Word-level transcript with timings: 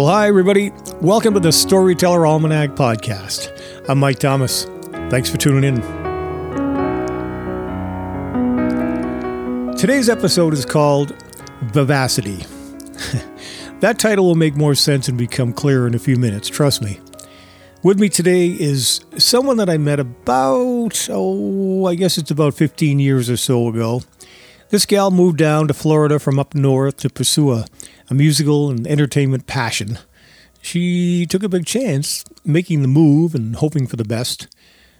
Well, 0.00 0.08
hi, 0.08 0.28
everybody. 0.28 0.72
Welcome 1.02 1.34
to 1.34 1.40
the 1.40 1.52
Storyteller 1.52 2.26
Almanac 2.26 2.70
podcast. 2.70 3.52
I'm 3.86 3.98
Mike 3.98 4.18
Thomas. 4.18 4.64
Thanks 5.10 5.28
for 5.28 5.36
tuning 5.36 5.62
in. 5.62 5.82
Today's 9.76 10.08
episode 10.08 10.54
is 10.54 10.64
called 10.64 11.10
Vivacity. 11.64 12.46
that 13.80 13.98
title 13.98 14.24
will 14.24 14.36
make 14.36 14.56
more 14.56 14.74
sense 14.74 15.06
and 15.06 15.18
become 15.18 15.52
clearer 15.52 15.86
in 15.86 15.94
a 15.94 15.98
few 15.98 16.16
minutes, 16.16 16.48
trust 16.48 16.80
me. 16.80 16.98
With 17.82 18.00
me 18.00 18.08
today 18.08 18.46
is 18.46 19.02
someone 19.18 19.58
that 19.58 19.68
I 19.68 19.76
met 19.76 20.00
about, 20.00 21.08
oh, 21.10 21.84
I 21.84 21.94
guess 21.94 22.16
it's 22.16 22.30
about 22.30 22.54
15 22.54 23.00
years 23.00 23.28
or 23.28 23.36
so 23.36 23.68
ago. 23.68 24.00
This 24.70 24.86
gal 24.86 25.10
moved 25.10 25.36
down 25.36 25.68
to 25.68 25.74
Florida 25.74 26.18
from 26.18 26.38
up 26.38 26.54
north 26.54 26.96
to 26.98 27.10
pursue 27.10 27.52
a, 27.52 27.66
a 28.10 28.14
musical 28.14 28.70
and 28.70 28.86
entertainment 28.86 29.46
passion. 29.46 29.98
She 30.60 31.24
took 31.26 31.42
a 31.42 31.48
big 31.48 31.64
chance 31.64 32.24
making 32.44 32.82
the 32.82 32.88
move 32.88 33.34
and 33.34 33.56
hoping 33.56 33.86
for 33.86 33.96
the 33.96 34.04
best, 34.04 34.48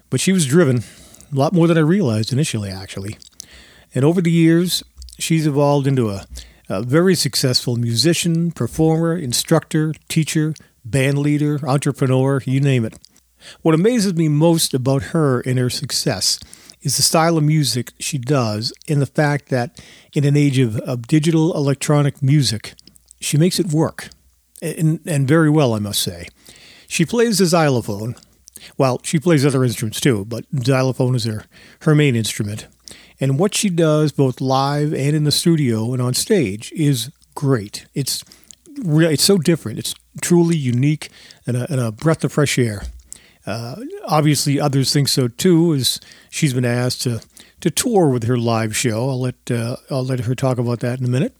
but 0.09 0.19
she 0.19 0.31
was 0.31 0.45
driven, 0.45 0.83
a 1.31 1.35
lot 1.35 1.53
more 1.53 1.67
than 1.67 1.77
I 1.77 1.81
realized 1.81 2.33
initially, 2.33 2.69
actually. 2.69 3.17
And 3.93 4.05
over 4.05 4.21
the 4.21 4.31
years, 4.31 4.83
she's 5.19 5.45
evolved 5.45 5.85
into 5.85 6.09
a, 6.09 6.25
a 6.69 6.81
very 6.81 7.13
successful 7.13 7.75
musician, 7.75 8.51
performer, 8.51 9.15
instructor, 9.15 9.93
teacher, 10.07 10.53
band 10.85 11.19
leader, 11.19 11.59
entrepreneur, 11.67 12.41
you 12.45 12.59
name 12.59 12.85
it. 12.85 12.97
What 13.61 13.75
amazes 13.75 14.13
me 14.15 14.29
most 14.29 14.73
about 14.73 15.03
her 15.03 15.41
and 15.41 15.59
her 15.59 15.69
success 15.69 16.39
is 16.81 16.97
the 16.97 17.03
style 17.03 17.37
of 17.37 17.43
music 17.43 17.91
she 17.99 18.17
does 18.17 18.73
and 18.87 19.01
the 19.01 19.05
fact 19.05 19.49
that 19.49 19.79
in 20.13 20.25
an 20.25 20.35
age 20.35 20.57
of, 20.59 20.77
of 20.79 21.07
digital 21.07 21.55
electronic 21.55 22.21
music, 22.21 22.73
she 23.21 23.37
makes 23.37 23.59
it 23.59 23.71
work. 23.71 24.09
And, 24.61 24.99
and 25.05 25.27
very 25.27 25.49
well, 25.49 25.73
I 25.73 25.79
must 25.79 26.01
say. 26.01 26.27
She 26.87 27.05
plays 27.05 27.37
the 27.37 27.45
xylophone. 27.45 28.15
Well, 28.77 28.99
she 29.03 29.19
plays 29.19 29.45
other 29.45 29.63
instruments 29.63 30.01
too, 30.01 30.25
but 30.25 30.45
xylophone 30.63 31.15
is 31.15 31.23
her, 31.23 31.45
her 31.81 31.95
main 31.95 32.15
instrument. 32.15 32.67
And 33.19 33.39
what 33.39 33.55
she 33.55 33.69
does, 33.69 34.11
both 34.11 34.41
live 34.41 34.93
and 34.93 35.15
in 35.15 35.23
the 35.23 35.31
studio 35.31 35.93
and 35.93 36.01
on 36.01 36.13
stage, 36.13 36.71
is 36.73 37.11
great. 37.33 37.85
It's 37.93 38.23
really, 38.83 39.13
it's 39.13 39.23
so 39.23 39.37
different. 39.37 39.79
It's 39.79 39.95
truly 40.21 40.57
unique 40.57 41.09
and 41.47 41.55
a, 41.57 41.71
and 41.71 41.79
a 41.79 41.91
breath 41.91 42.23
of 42.23 42.33
fresh 42.33 42.59
air. 42.59 42.83
Uh, 43.45 43.77
obviously, 44.05 44.59
others 44.59 44.93
think 44.93 45.07
so 45.07 45.27
too, 45.27 45.73
as 45.73 45.99
she's 46.29 46.53
been 46.53 46.65
asked 46.65 47.01
to, 47.03 47.21
to 47.61 47.71
tour 47.71 48.09
with 48.09 48.23
her 48.25 48.37
live 48.37 48.75
show. 48.75 49.09
I'll 49.09 49.19
let 49.19 49.49
uh, 49.49 49.77
I'll 49.89 50.05
let 50.05 50.21
her 50.21 50.35
talk 50.35 50.57
about 50.57 50.79
that 50.81 50.99
in 50.99 51.05
a 51.05 51.09
minute. 51.09 51.35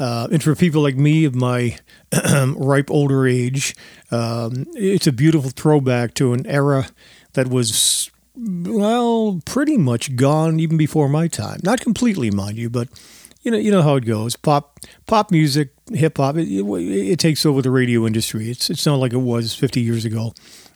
Uh, 0.00 0.26
and 0.32 0.42
for 0.42 0.54
people 0.54 0.82
like 0.82 0.96
me 0.96 1.26
of 1.26 1.34
my 1.34 1.76
ripe 2.56 2.90
older 2.90 3.26
age, 3.26 3.76
um, 4.10 4.66
it's 4.74 5.06
a 5.06 5.12
beautiful 5.12 5.50
throwback 5.50 6.14
to 6.14 6.32
an 6.32 6.46
era 6.46 6.88
that 7.34 7.48
was 7.48 8.10
well, 8.34 9.42
pretty 9.44 9.76
much 9.76 10.16
gone 10.16 10.58
even 10.58 10.78
before 10.78 11.08
my 11.08 11.28
time. 11.28 11.60
Not 11.62 11.80
completely, 11.80 12.30
mind 12.30 12.56
you, 12.56 12.70
but 12.70 12.88
you 13.42 13.50
know, 13.50 13.58
you 13.58 13.70
know 13.70 13.82
how 13.82 13.96
it 13.96 14.06
goes. 14.06 14.36
Pop, 14.36 14.80
pop 15.06 15.30
music, 15.30 15.70
hip 15.92 16.16
hop. 16.16 16.36
It, 16.36 16.48
it, 16.48 16.64
it, 16.64 17.18
takes 17.18 17.44
over 17.44 17.60
the 17.60 17.70
radio 17.70 18.06
industry. 18.06 18.50
It's 18.50 18.70
it's 18.70 18.86
not 18.86 18.96
like 18.96 19.12
it 19.12 19.18
was 19.18 19.54
50 19.54 19.80
years 19.80 20.04
ago. 20.04 20.32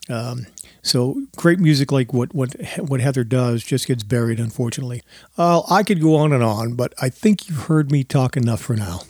Um, 0.07 0.45
so 0.85 1.19
great 1.35 1.59
music 1.59 1.91
like 1.91 2.13
what 2.13 2.33
what 2.35 2.53
what 2.77 2.99
Heather 2.99 3.23
does 3.23 3.63
just 3.63 3.87
gets 3.87 4.03
buried, 4.03 4.39
unfortunately. 4.39 5.01
Uh, 5.37 5.63
I 5.69 5.81
could 5.81 5.99
go 5.99 6.15
on 6.15 6.31
and 6.31 6.43
on, 6.43 6.75
but 6.75 6.93
I 7.01 7.09
think 7.09 7.49
you've 7.49 7.63
heard 7.63 7.91
me 7.91 8.03
talk 8.03 8.37
enough 8.37 8.61
for 8.61 8.75
now. 8.75 9.01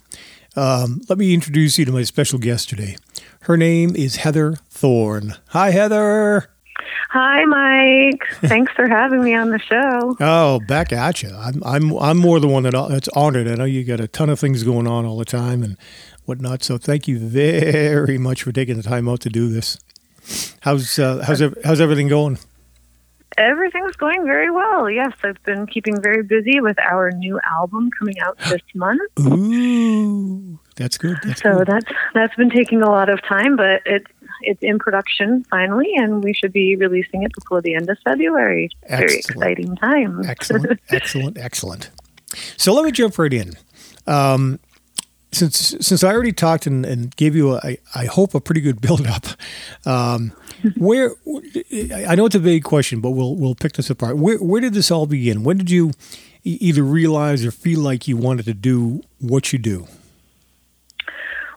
Um, 0.56 1.02
let 1.10 1.18
me 1.18 1.34
introduce 1.34 1.78
you 1.78 1.84
to 1.84 1.92
my 1.92 2.04
special 2.04 2.40
guest 2.40 2.70
today. 2.70 2.96
Her 3.42 3.58
name 3.58 3.94
is 3.94 4.18
Heather 4.18 4.56
Thorne. 4.70 5.36
Hi, 5.50 5.72
Heather. 5.72 6.50
Hi, 7.10 7.44
Mike. 7.44 8.24
Thanks 8.50 8.72
for 8.72 8.88
having 8.88 9.22
me 9.22 9.36
on 9.36 9.50
the 9.50 9.60
show. 9.60 10.16
Oh, 10.20 10.62
back 10.68 10.94
at 10.94 11.24
you. 11.24 11.30
I'm 11.36 11.62
I'm 11.64 11.92
I'm 11.98 12.18
more 12.18 12.40
the 12.40 12.48
one 12.48 12.64
that 12.64 12.72
that's 12.90 13.10
honored. 13.10 13.50
I 13.50 13.56
know 13.56 13.66
you 13.66 13.84
got 13.84 14.00
a 14.00 14.08
ton 14.08 14.30
of 14.30 14.40
things 14.40 14.64
going 14.64 14.88
on 14.88 15.06
all 15.06 15.18
the 15.18 15.26
time 15.26 15.62
and 15.62 15.78
whatnot. 16.24 16.64
So 16.64 16.78
thank 16.78 17.08
you 17.08 17.20
very 17.20 18.18
much 18.18 18.44
for 18.44 18.54
taking 18.54 18.78
the 18.78 18.84
time 18.84 19.10
out 19.10 19.20
to 19.22 19.30
do 19.30 19.50
this. 19.50 19.78
How's 20.62 20.98
uh, 21.00 21.24
how's 21.26 21.42
how's 21.64 21.82
everything 21.82 22.08
going? 22.08 22.38
Everything's 23.38 23.96
going 23.98 24.24
very 24.24 24.50
well. 24.50 24.90
Yes, 24.90 25.12
I've 25.24 25.42
been 25.44 25.68
keeping 25.68 26.02
very 26.02 26.24
busy 26.24 26.62
with 26.62 26.80
our 26.80 27.12
new 27.12 27.40
album 27.44 27.90
coming 28.00 28.18
out 28.20 28.38
this 28.50 28.62
month. 28.74 29.02
Ooh, 29.20 30.58
that's 30.78 30.98
good. 30.98 31.18
That's 31.22 31.42
so 31.42 31.58
good. 31.58 31.68
that's 31.68 31.86
that's 32.14 32.36
been 32.36 32.50
taking 32.50 32.82
a 32.82 32.90
lot 32.90 33.10
of 33.10 33.22
time, 33.24 33.58
but 33.58 33.82
it's 33.86 34.10
it's 34.42 34.64
in 34.64 34.80
production 34.80 35.44
finally, 35.50 35.92
and 35.98 36.24
we 36.24 36.34
should 36.34 36.54
be 36.54 36.76
releasing 36.78 37.24
it 37.24 37.32
before 37.34 37.62
the 37.62 37.76
end 37.76 37.90
of 37.90 37.98
February. 38.06 38.70
Excellent. 38.84 39.10
Very 39.10 39.20
exciting 39.20 39.76
time. 39.76 40.22
excellent, 40.26 40.80
excellent, 40.90 41.38
excellent. 41.38 41.90
So 42.58 42.74
let 42.74 42.86
me 42.86 42.92
jump 42.92 43.20
right 43.20 43.34
in. 43.34 43.54
Um, 44.08 44.60
since 45.36 45.76
since 45.80 46.04
I 46.04 46.12
already 46.12 46.32
talked 46.32 46.66
and, 46.66 46.86
and 46.86 47.16
gave 47.16 47.36
you 47.36 47.56
a, 47.56 47.78
I 47.94 48.06
hope 48.06 48.34
a 48.34 48.40
pretty 48.40 48.62
good 48.62 48.82
build 48.86 49.06
up, 49.08 49.26
um, 49.86 50.32
where 50.78 51.12
I 52.08 52.16
know 52.16 52.26
it's 52.26 52.36
a 52.36 52.40
vague 52.40 52.64
question, 52.64 53.02
but 53.02 53.12
we'll 53.12 53.36
we'll 53.36 53.56
pick 53.56 53.74
this 53.74 53.90
apart. 53.90 54.18
Where 54.18 54.38
where 54.38 54.62
did 54.62 54.74
this 54.74 54.92
all 54.92 55.06
begin? 55.06 55.44
When 55.44 55.58
did 55.58 55.70
you 55.70 55.92
either 56.44 56.84
realize 56.84 57.46
or 57.46 57.52
feel 57.52 57.80
like 57.80 58.08
you 58.08 58.18
wanted 58.18 58.46
to 58.46 58.54
do 58.54 59.02
what 59.20 59.52
you 59.52 59.60
do? 59.60 59.88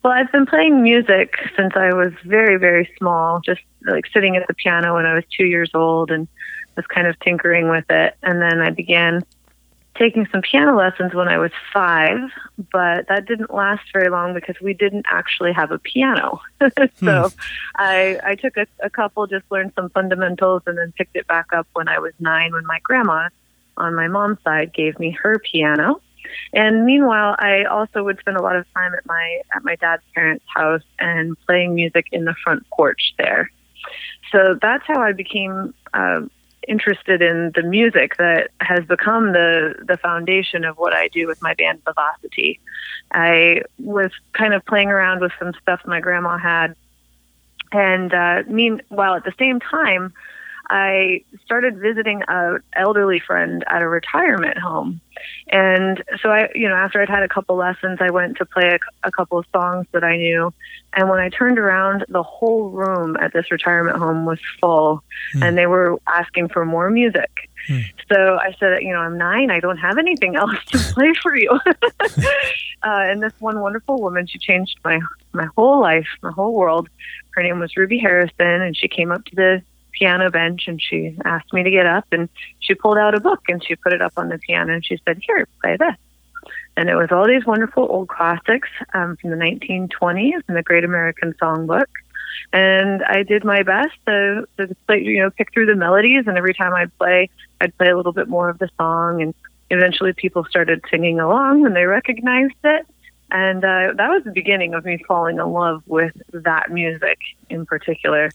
Well, 0.02 0.12
I've 0.12 0.30
been 0.32 0.46
playing 0.46 0.82
music 0.82 1.36
since 1.56 1.74
I 1.76 1.92
was 1.92 2.12
very 2.24 2.56
very 2.56 2.90
small, 2.98 3.40
just 3.40 3.60
like 3.86 4.06
sitting 4.12 4.36
at 4.36 4.46
the 4.48 4.54
piano 4.54 4.94
when 4.94 5.06
I 5.06 5.14
was 5.14 5.24
two 5.36 5.46
years 5.46 5.70
old, 5.74 6.10
and 6.10 6.26
was 6.76 6.86
kind 6.86 7.06
of 7.06 7.18
tinkering 7.20 7.68
with 7.68 7.84
it, 7.90 8.16
and 8.22 8.40
then 8.40 8.60
I 8.60 8.70
began 8.70 9.22
taking 9.98 10.26
some 10.30 10.42
piano 10.42 10.76
lessons 10.76 11.12
when 11.12 11.28
I 11.28 11.38
was 11.38 11.50
five, 11.72 12.18
but 12.72 13.08
that 13.08 13.26
didn't 13.26 13.52
last 13.52 13.82
very 13.92 14.08
long 14.10 14.32
because 14.32 14.56
we 14.62 14.72
didn't 14.72 15.06
actually 15.10 15.52
have 15.52 15.72
a 15.72 15.78
piano. 15.78 16.40
so 16.60 17.28
hmm. 17.28 17.40
I, 17.74 18.20
I 18.24 18.34
took 18.36 18.56
a, 18.56 18.66
a 18.80 18.90
couple, 18.90 19.26
just 19.26 19.44
learned 19.50 19.72
some 19.74 19.90
fundamentals, 19.90 20.62
and 20.66 20.78
then 20.78 20.92
picked 20.96 21.16
it 21.16 21.26
back 21.26 21.46
up 21.52 21.66
when 21.72 21.88
I 21.88 21.98
was 21.98 22.12
nine 22.20 22.52
when 22.52 22.64
my 22.66 22.78
grandma 22.82 23.28
on 23.76 23.94
my 23.94 24.08
mom's 24.08 24.38
side 24.44 24.72
gave 24.72 24.98
me 24.98 25.16
her 25.22 25.38
piano. 25.38 26.00
And 26.52 26.84
meanwhile, 26.84 27.36
I 27.38 27.64
also 27.64 28.04
would 28.04 28.18
spend 28.20 28.36
a 28.36 28.42
lot 28.42 28.56
of 28.56 28.66
time 28.74 28.94
at 28.94 29.06
my 29.06 29.40
at 29.54 29.64
my 29.64 29.76
dad's 29.76 30.02
parents' 30.14 30.44
house 30.54 30.82
and 30.98 31.36
playing 31.46 31.74
music 31.74 32.06
in 32.12 32.24
the 32.24 32.34
front 32.44 32.68
porch 32.70 33.14
there. 33.18 33.50
So 34.32 34.58
that's 34.60 34.84
how 34.86 35.00
I 35.00 35.12
became 35.12 35.72
uh, 35.94 36.22
interested 36.66 37.22
in 37.22 37.52
the 37.54 37.62
music 37.62 38.16
that 38.16 38.50
has 38.60 38.84
become 38.84 39.32
the 39.32 39.74
the 39.86 39.96
foundation 39.96 40.64
of 40.64 40.76
what 40.76 40.92
I 40.92 41.08
do 41.08 41.26
with 41.26 41.40
my 41.40 41.54
band 41.54 41.82
Vivacity. 41.84 42.58
I 43.12 43.62
was 43.78 44.10
kind 44.32 44.54
of 44.54 44.64
playing 44.64 44.88
around 44.88 45.20
with 45.20 45.32
some 45.38 45.52
stuff 45.62 45.80
my 45.86 46.00
grandma 46.00 46.36
had, 46.38 46.74
and 47.72 48.12
uh, 48.12 48.42
meanwhile 48.48 49.14
at 49.14 49.24
the 49.24 49.34
same 49.38 49.60
time, 49.60 50.12
I 50.70 51.22
started 51.44 51.78
visiting 51.78 52.22
a 52.28 52.56
elderly 52.74 53.20
friend 53.20 53.64
at 53.68 53.80
a 53.80 53.88
retirement 53.88 54.58
home. 54.58 55.00
And 55.48 56.04
so 56.22 56.30
I, 56.30 56.48
you 56.54 56.68
know, 56.68 56.74
after 56.74 57.00
I'd 57.00 57.08
had 57.08 57.22
a 57.22 57.28
couple 57.28 57.56
lessons, 57.56 57.98
I 58.00 58.10
went 58.10 58.36
to 58.36 58.44
play 58.44 58.68
a, 58.68 59.08
a 59.08 59.10
couple 59.10 59.38
of 59.38 59.46
songs 59.52 59.86
that 59.92 60.04
I 60.04 60.16
knew. 60.16 60.52
And 60.92 61.08
when 61.08 61.20
I 61.20 61.30
turned 61.30 61.58
around, 61.58 62.04
the 62.08 62.22
whole 62.22 62.70
room 62.70 63.16
at 63.16 63.32
this 63.32 63.50
retirement 63.50 63.96
home 63.96 64.26
was 64.26 64.38
full 64.60 65.02
mm. 65.34 65.42
and 65.42 65.56
they 65.56 65.66
were 65.66 65.98
asking 66.06 66.48
for 66.48 66.64
more 66.64 66.90
music. 66.90 67.30
Mm. 67.68 67.84
So 68.10 68.36
I 68.36 68.54
said, 68.60 68.82
you 68.82 68.92
know, 68.92 69.00
I'm 69.00 69.16
nine. 69.16 69.50
I 69.50 69.60
don't 69.60 69.78
have 69.78 69.98
anything 69.98 70.36
else 70.36 70.62
to 70.66 70.78
play 70.94 71.12
for 71.22 71.34
you. 71.34 71.50
uh, 71.66 72.04
and 72.82 73.22
this 73.22 73.32
one 73.38 73.60
wonderful 73.60 74.00
woman, 74.00 74.26
she 74.26 74.38
changed 74.38 74.78
my, 74.84 75.00
my 75.32 75.46
whole 75.56 75.80
life, 75.80 76.08
my 76.22 76.30
whole 76.30 76.54
world. 76.54 76.88
Her 77.30 77.42
name 77.42 77.58
was 77.58 77.76
Ruby 77.76 77.98
Harrison 77.98 78.32
and 78.62 78.76
she 78.76 78.88
came 78.88 79.10
up 79.10 79.24
to 79.26 79.34
the 79.34 79.62
piano 79.92 80.30
bench 80.30 80.68
and 80.68 80.80
she 80.80 81.16
asked 81.24 81.52
me 81.52 81.62
to 81.62 81.70
get 81.70 81.86
up 81.86 82.06
and 82.12 82.28
she 82.60 82.74
pulled 82.74 82.98
out 82.98 83.14
a 83.14 83.20
book 83.20 83.40
and 83.48 83.64
she 83.64 83.76
put 83.76 83.92
it 83.92 84.02
up 84.02 84.12
on 84.16 84.28
the 84.28 84.38
piano 84.38 84.74
and 84.74 84.84
she 84.84 84.98
said, 85.04 85.20
Here, 85.26 85.46
play 85.62 85.76
this. 85.76 85.96
And 86.76 86.88
it 86.88 86.94
was 86.94 87.08
all 87.10 87.26
these 87.26 87.44
wonderful 87.44 87.86
old 87.90 88.08
classics 88.08 88.68
um, 88.94 89.16
from 89.16 89.30
the 89.30 89.36
1920s 89.36 90.42
and 90.46 90.56
the 90.56 90.62
Great 90.62 90.84
American 90.84 91.34
Songbook. 91.34 91.86
And 92.52 93.02
I 93.02 93.24
did 93.24 93.44
my 93.44 93.62
best 93.64 93.94
to, 94.06 94.46
to 94.58 94.76
play, 94.86 95.02
you 95.02 95.20
know, 95.20 95.30
pick 95.30 95.52
through 95.52 95.66
the 95.66 95.74
melodies. 95.74 96.24
And 96.26 96.38
every 96.38 96.54
time 96.54 96.72
I'd 96.74 96.96
play, 96.96 97.30
I'd 97.60 97.76
play 97.76 97.88
a 97.88 97.96
little 97.96 98.12
bit 98.12 98.28
more 98.28 98.48
of 98.48 98.58
the 98.58 98.70
song. 98.78 99.20
And 99.20 99.34
eventually 99.70 100.12
people 100.12 100.44
started 100.44 100.84
singing 100.90 101.20
along 101.20 101.66
and 101.66 101.74
they 101.74 101.84
recognized 101.84 102.54
it. 102.62 102.86
And 103.30 103.64
uh, 103.64 103.92
that 103.96 104.08
was 104.08 104.22
the 104.24 104.30
beginning 104.30 104.74
of 104.74 104.84
me 104.84 105.02
falling 105.06 105.38
in 105.38 105.52
love 105.52 105.82
with 105.86 106.14
that 106.32 106.70
music 106.70 107.18
in 107.50 107.66
particular. 107.66 108.30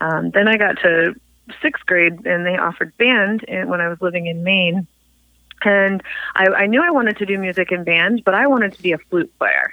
Um, 0.00 0.30
then 0.30 0.48
I 0.48 0.56
got 0.56 0.78
to 0.82 1.14
sixth 1.62 1.84
grade 1.86 2.26
and 2.26 2.46
they 2.46 2.56
offered 2.56 2.96
band 2.96 3.44
when 3.48 3.80
I 3.80 3.88
was 3.88 4.00
living 4.00 4.26
in 4.26 4.42
Maine. 4.44 4.86
And 5.62 6.02
I, 6.34 6.46
I 6.46 6.66
knew 6.66 6.82
I 6.82 6.90
wanted 6.90 7.16
to 7.18 7.26
do 7.26 7.38
music 7.38 7.72
in 7.72 7.84
band, 7.84 8.22
but 8.24 8.34
I 8.34 8.46
wanted 8.46 8.74
to 8.74 8.82
be 8.82 8.92
a 8.92 8.98
flute 8.98 9.32
player. 9.38 9.72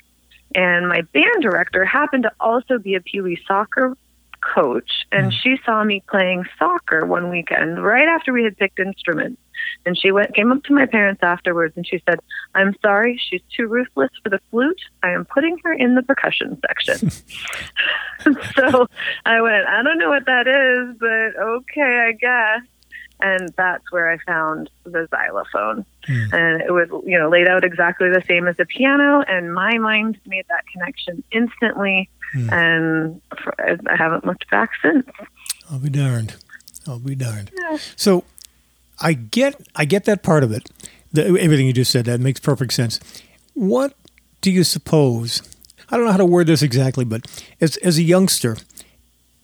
And 0.54 0.88
my 0.88 1.02
band 1.02 1.42
director 1.42 1.86
happened 1.86 2.24
to 2.24 2.32
also 2.40 2.78
be 2.78 2.96
a 2.96 3.02
Pee 3.02 3.22
Wee 3.22 3.42
soccer 3.48 3.98
coach, 4.54 5.06
and 5.12 5.32
Mm. 5.32 5.36
she 5.42 5.60
saw 5.66 5.84
me 5.84 6.04
playing 6.10 6.46
soccer 6.60 7.06
one 7.06 7.30
weekend 7.30 7.84
right 7.84 8.08
after 8.08 8.34
we 8.34 8.44
had 8.44 8.58
picked 8.58 8.80
instruments. 8.80 9.42
And 9.86 9.96
she 9.98 10.12
went 10.12 10.34
came 10.34 10.52
up 10.52 10.64
to 10.64 10.74
my 10.74 10.88
parents 10.88 11.22
afterwards 11.22 11.78
and 11.78 11.86
she 11.86 12.02
said, 12.08 12.20
"I'm 12.56 12.76
sorry, 12.82 13.18
she's 13.18 13.44
too 13.56 13.68
ruthless 13.68 14.10
for 14.24 14.30
the 14.30 14.40
flute. 14.50 14.82
I 15.04 15.10
am 15.12 15.26
putting 15.26 15.58
her 15.64 15.72
in 15.74 15.94
the 15.96 16.02
percussion 16.02 16.60
section." 16.68 17.10
so 18.56 18.88
I 19.26 19.42
went, 19.42 19.68
"I 19.68 19.84
don't 19.84 19.98
know 20.00 20.10
what 20.10 20.26
that 20.26 20.48
is, 20.48 20.98
but 21.00 21.42
okay, 21.42 22.06
I 22.08 22.12
guess." 22.14 22.62
And 23.24 23.50
that's 23.56 23.92
where 23.92 24.10
I 24.10 24.18
found 24.26 24.72
the 24.84 25.08
xylophone. 25.12 25.86
Hmm. 26.08 26.34
And 26.34 26.62
it 26.64 26.72
was, 26.72 26.90
you 27.06 27.20
know, 27.20 27.30
laid 27.30 27.48
out 27.48 27.64
exactly 27.64 28.10
the 28.10 28.24
same 28.28 28.48
as 28.48 28.58
the 28.58 28.66
piano. 28.66 29.22
And 29.28 29.54
my 29.54 29.78
mind 29.78 30.18
made 30.26 30.46
that 30.50 30.64
connection 30.74 31.24
instantly. 31.32 32.10
Hmm. 32.34 32.50
And 32.52 33.22
I 33.60 33.96
haven't 33.96 34.26
looked 34.26 34.50
back 34.50 34.72
since. 34.82 35.08
I'll 35.70 35.80
be 35.80 35.90
darned. 35.90 36.36
I'll 36.88 37.00
be 37.00 37.16
darned. 37.16 37.52
Yeah. 37.58 37.78
So 37.96 38.24
I 39.00 39.14
get 39.14 39.56
I 39.76 39.86
get 39.86 40.06
that 40.06 40.24
part 40.24 40.44
of 40.44 40.52
it. 40.52 40.70
The, 41.14 41.26
everything 41.26 41.68
you 41.68 41.74
just 41.74 41.92
said 41.92 42.06
that 42.06 42.20
makes 42.20 42.40
perfect 42.40 42.74
sense. 42.74 43.00
What 43.54 43.94
do 44.40 44.52
you 44.52 44.64
suppose? 44.64 45.42
I 45.90 45.98
don't 45.98 46.06
know 46.06 46.12
how 46.12 46.18
to 46.18 46.26
word 46.26 46.48
this 46.48 46.62
exactly, 46.62 47.04
but 47.04 47.26
as 47.60 47.78
as 47.78 47.98
a 47.98 48.04
youngster, 48.04 48.58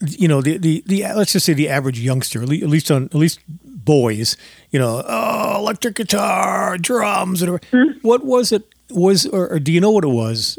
you 0.02 0.28
know, 0.28 0.42
the 0.42 0.58
the, 0.58 0.84
the 0.86 1.04
let's 1.16 1.34
just 1.34 1.46
say 1.46 1.54
the 1.54 1.70
average 1.70 2.00
youngster, 2.00 2.42
at 2.42 2.50
least 2.50 2.90
on 2.90 3.06
at 3.06 3.16
least 3.16 3.40
boys, 3.48 4.38
you 4.72 4.80
know, 4.80 5.04
oh, 5.06 5.58
electric 5.58 5.96
guitar, 5.96 6.78
drums, 6.78 7.42
whatever. 7.42 7.60
What 8.02 8.24
was 8.24 8.52
it? 8.52 8.64
Was 8.90 9.26
or, 9.26 9.50
or 9.50 9.60
do 9.60 9.74
you 9.74 9.82
know 9.82 9.92
what 9.92 10.06
it 10.06 10.10
was 10.10 10.58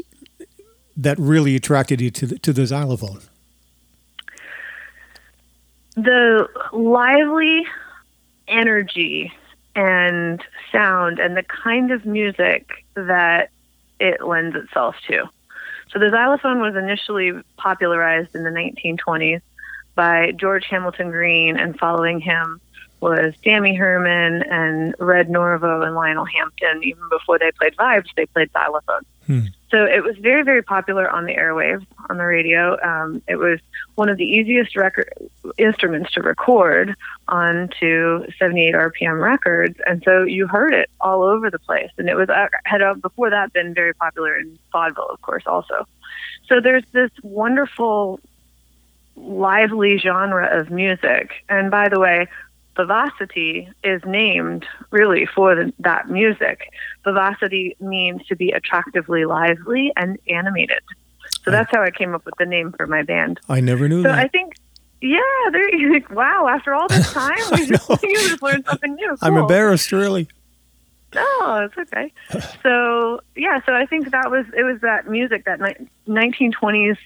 that 0.99 1.17
really 1.17 1.55
attracted 1.55 2.01
you 2.01 2.11
to 2.11 2.27
the, 2.27 2.39
to 2.39 2.53
the 2.53 2.65
xylophone? 2.65 3.21
The 5.95 6.47
lively 6.73 7.65
energy 8.47 9.31
and 9.75 10.43
sound 10.71 11.19
and 11.19 11.37
the 11.37 11.43
kind 11.43 11.91
of 11.91 12.05
music 12.05 12.69
that 12.95 13.49
it 13.99 14.21
lends 14.25 14.55
itself 14.55 14.95
to. 15.07 15.29
So 15.91 15.99
the 15.99 16.09
xylophone 16.09 16.59
was 16.59 16.75
initially 16.75 17.31
popularized 17.57 18.35
in 18.35 18.43
the 18.43 18.49
1920s 18.49 19.41
by 19.95 20.31
George 20.31 20.65
Hamilton 20.69 21.11
Green, 21.11 21.57
and 21.57 21.77
following 21.77 22.19
him 22.19 22.61
was 23.01 23.33
Sammy 23.43 23.75
Herman 23.75 24.43
and 24.43 24.93
Red 24.99 25.29
Norvo 25.29 25.85
and 25.85 25.95
Lionel 25.95 26.25
Hampton. 26.25 26.83
Even 26.83 27.03
before 27.09 27.39
they 27.39 27.51
played 27.51 27.75
vibes, 27.75 28.07
they 28.15 28.25
played 28.27 28.51
xylophone. 28.51 29.05
Hmm. 29.29 29.41
So 29.69 29.85
it 29.85 30.03
was 30.03 30.17
very, 30.17 30.41
very 30.41 30.63
popular 30.63 31.07
on 31.07 31.25
the 31.25 31.35
airwaves, 31.35 31.85
on 32.09 32.17
the 32.17 32.25
radio. 32.25 32.81
Um, 32.81 33.21
it 33.27 33.35
was 33.35 33.59
one 33.93 34.09
of 34.09 34.17
the 34.17 34.25
easiest 34.25 34.75
record 34.75 35.13
instruments 35.59 36.11
to 36.13 36.23
record 36.23 36.95
onto 37.27 38.25
78 38.39 38.73
RPM 38.73 39.21
records, 39.21 39.79
and 39.85 40.01
so 40.03 40.23
you 40.23 40.47
heard 40.47 40.73
it 40.73 40.89
all 40.99 41.21
over 41.21 41.51
the 41.51 41.59
place. 41.59 41.91
And 41.99 42.09
it 42.09 42.15
was 42.15 42.27
uh, 42.27 42.47
had 42.65 42.81
uh, 42.81 42.95
before 42.95 43.29
that 43.29 43.53
been 43.53 43.75
very 43.75 43.93
popular 43.93 44.35
in 44.35 44.57
vaudeville, 44.71 45.09
of 45.11 45.21
course, 45.21 45.43
also. 45.45 45.87
So 46.47 46.59
there's 46.59 46.85
this 46.91 47.11
wonderful, 47.21 48.19
lively 49.15 49.99
genre 49.99 50.59
of 50.59 50.71
music. 50.71 51.33
And 51.49 51.69
by 51.69 51.87
the 51.87 51.99
way, 51.99 52.25
Vivacity 52.79 53.67
is 53.83 54.01
named 54.05 54.65
really 54.89 55.25
for 55.25 55.53
the, 55.53 55.73
that 55.79 56.09
music. 56.09 56.71
Vivacity 57.03 57.75
means 57.81 58.25
to 58.27 58.37
be 58.37 58.51
attractively 58.51 59.25
lively 59.25 59.91
and 59.97 60.17
animated. 60.29 60.79
So 61.43 61.43
hmm. 61.45 61.51
that's 61.51 61.69
how 61.71 61.83
I 61.83 61.91
came 61.91 62.15
up 62.15 62.25
with 62.25 62.35
the 62.39 62.45
name 62.45 62.73
for 62.77 62.87
my 62.87 63.03
band. 63.03 63.41
I 63.49 63.59
never 63.59 63.89
knew 63.89 64.01
that. 64.03 64.09
So 64.09 64.15
that. 64.15 64.25
I 64.25 64.27
think, 64.29 64.53
yeah, 65.01 65.19
there. 65.51 65.75
you 65.75 65.91
like, 65.91 66.09
Wow, 66.21 66.47
after 66.47 66.73
all 66.73 66.87
this 66.87 67.11
time, 67.13 67.37
we 67.51 67.65
just, 67.65 67.89
you 68.03 68.15
just 68.29 68.41
learned 68.41 68.63
something 68.65 68.95
new. 68.95 69.17
I'm 69.21 69.35
embarrassed, 69.35 69.91
really. 69.91 70.29
No, 71.13 71.67
it's 71.67 71.77
okay. 71.77 72.13
so 72.63 73.19
yeah, 73.35 73.59
so 73.65 73.73
I 73.73 73.87
think 73.87 74.11
that 74.11 74.29
was 74.29 74.45
it 74.55 74.63
was 74.63 74.79
that 74.81 75.07
music 75.09 75.43
that 75.45 75.59
ni- 75.59 75.87
1920s 76.07 76.97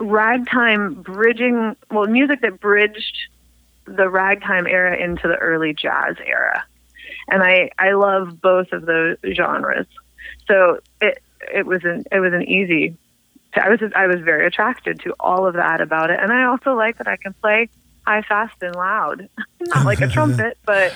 ragtime 0.00 0.94
bridging, 0.94 1.76
well, 1.90 2.06
music 2.06 2.40
that 2.40 2.60
bridged 2.60 3.28
the 3.86 4.08
ragtime 4.08 4.66
era 4.66 4.96
into 4.96 5.28
the 5.28 5.36
early 5.36 5.74
jazz 5.74 6.16
era, 6.24 6.64
and 7.28 7.42
I 7.42 7.70
I 7.78 7.92
love 7.92 8.40
both 8.40 8.72
of 8.72 8.86
those 8.86 9.16
genres. 9.34 9.86
So 10.48 10.78
it 11.00 11.18
it 11.52 11.66
was 11.66 11.82
an 11.84 12.04
it 12.12 12.20
was 12.20 12.32
an 12.32 12.42
easy. 12.42 12.96
I 13.54 13.68
was 13.68 13.80
I 13.94 14.06
was 14.06 14.20
very 14.20 14.46
attracted 14.46 15.00
to 15.00 15.14
all 15.20 15.46
of 15.46 15.54
that 15.54 15.80
about 15.80 16.10
it, 16.10 16.18
and 16.20 16.32
I 16.32 16.44
also 16.44 16.74
like 16.74 16.98
that 16.98 17.08
I 17.08 17.16
can 17.16 17.34
play 17.42 17.68
high, 18.06 18.22
fast, 18.22 18.54
and 18.62 18.74
loud. 18.74 19.28
Not 19.60 19.84
like 19.84 20.00
a 20.00 20.08
trumpet, 20.16 20.56
but 20.64 20.92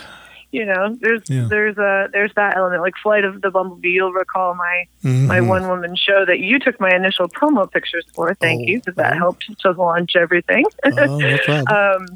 you 0.52 0.64
know, 0.64 0.96
there's 1.00 1.20
Yeah. 1.28 1.48
there's 1.50 1.76
a 1.76 2.08
there's 2.12 2.32
that 2.36 2.56
element. 2.56 2.80
Like 2.80 2.94
Flight 3.02 3.24
of 3.24 3.42
the 3.42 3.50
Bumblebee, 3.50 3.90
you'll 3.90 4.12
recall 4.12 4.54
my 4.54 4.84
my 5.02 5.40
Mhm. 5.40 5.48
one 5.48 5.68
woman 5.68 5.96
show 5.96 6.24
that 6.24 6.38
you 6.38 6.58
took 6.58 6.80
my 6.80 6.94
initial 6.94 7.28
promo 7.28 7.70
pictures 7.70 8.06
for. 8.14 8.34
Thank 8.34 8.62
Oh, 8.62 8.64
you, 8.70 8.78
because 8.78 8.94
that 8.94 9.14
oh. 9.14 9.18
helped 9.18 9.44
to 9.60 9.72
launch 9.72 10.16
everything. 10.16 10.64
Oh, 10.84 11.18
no 11.18 11.36
um, 11.96 12.06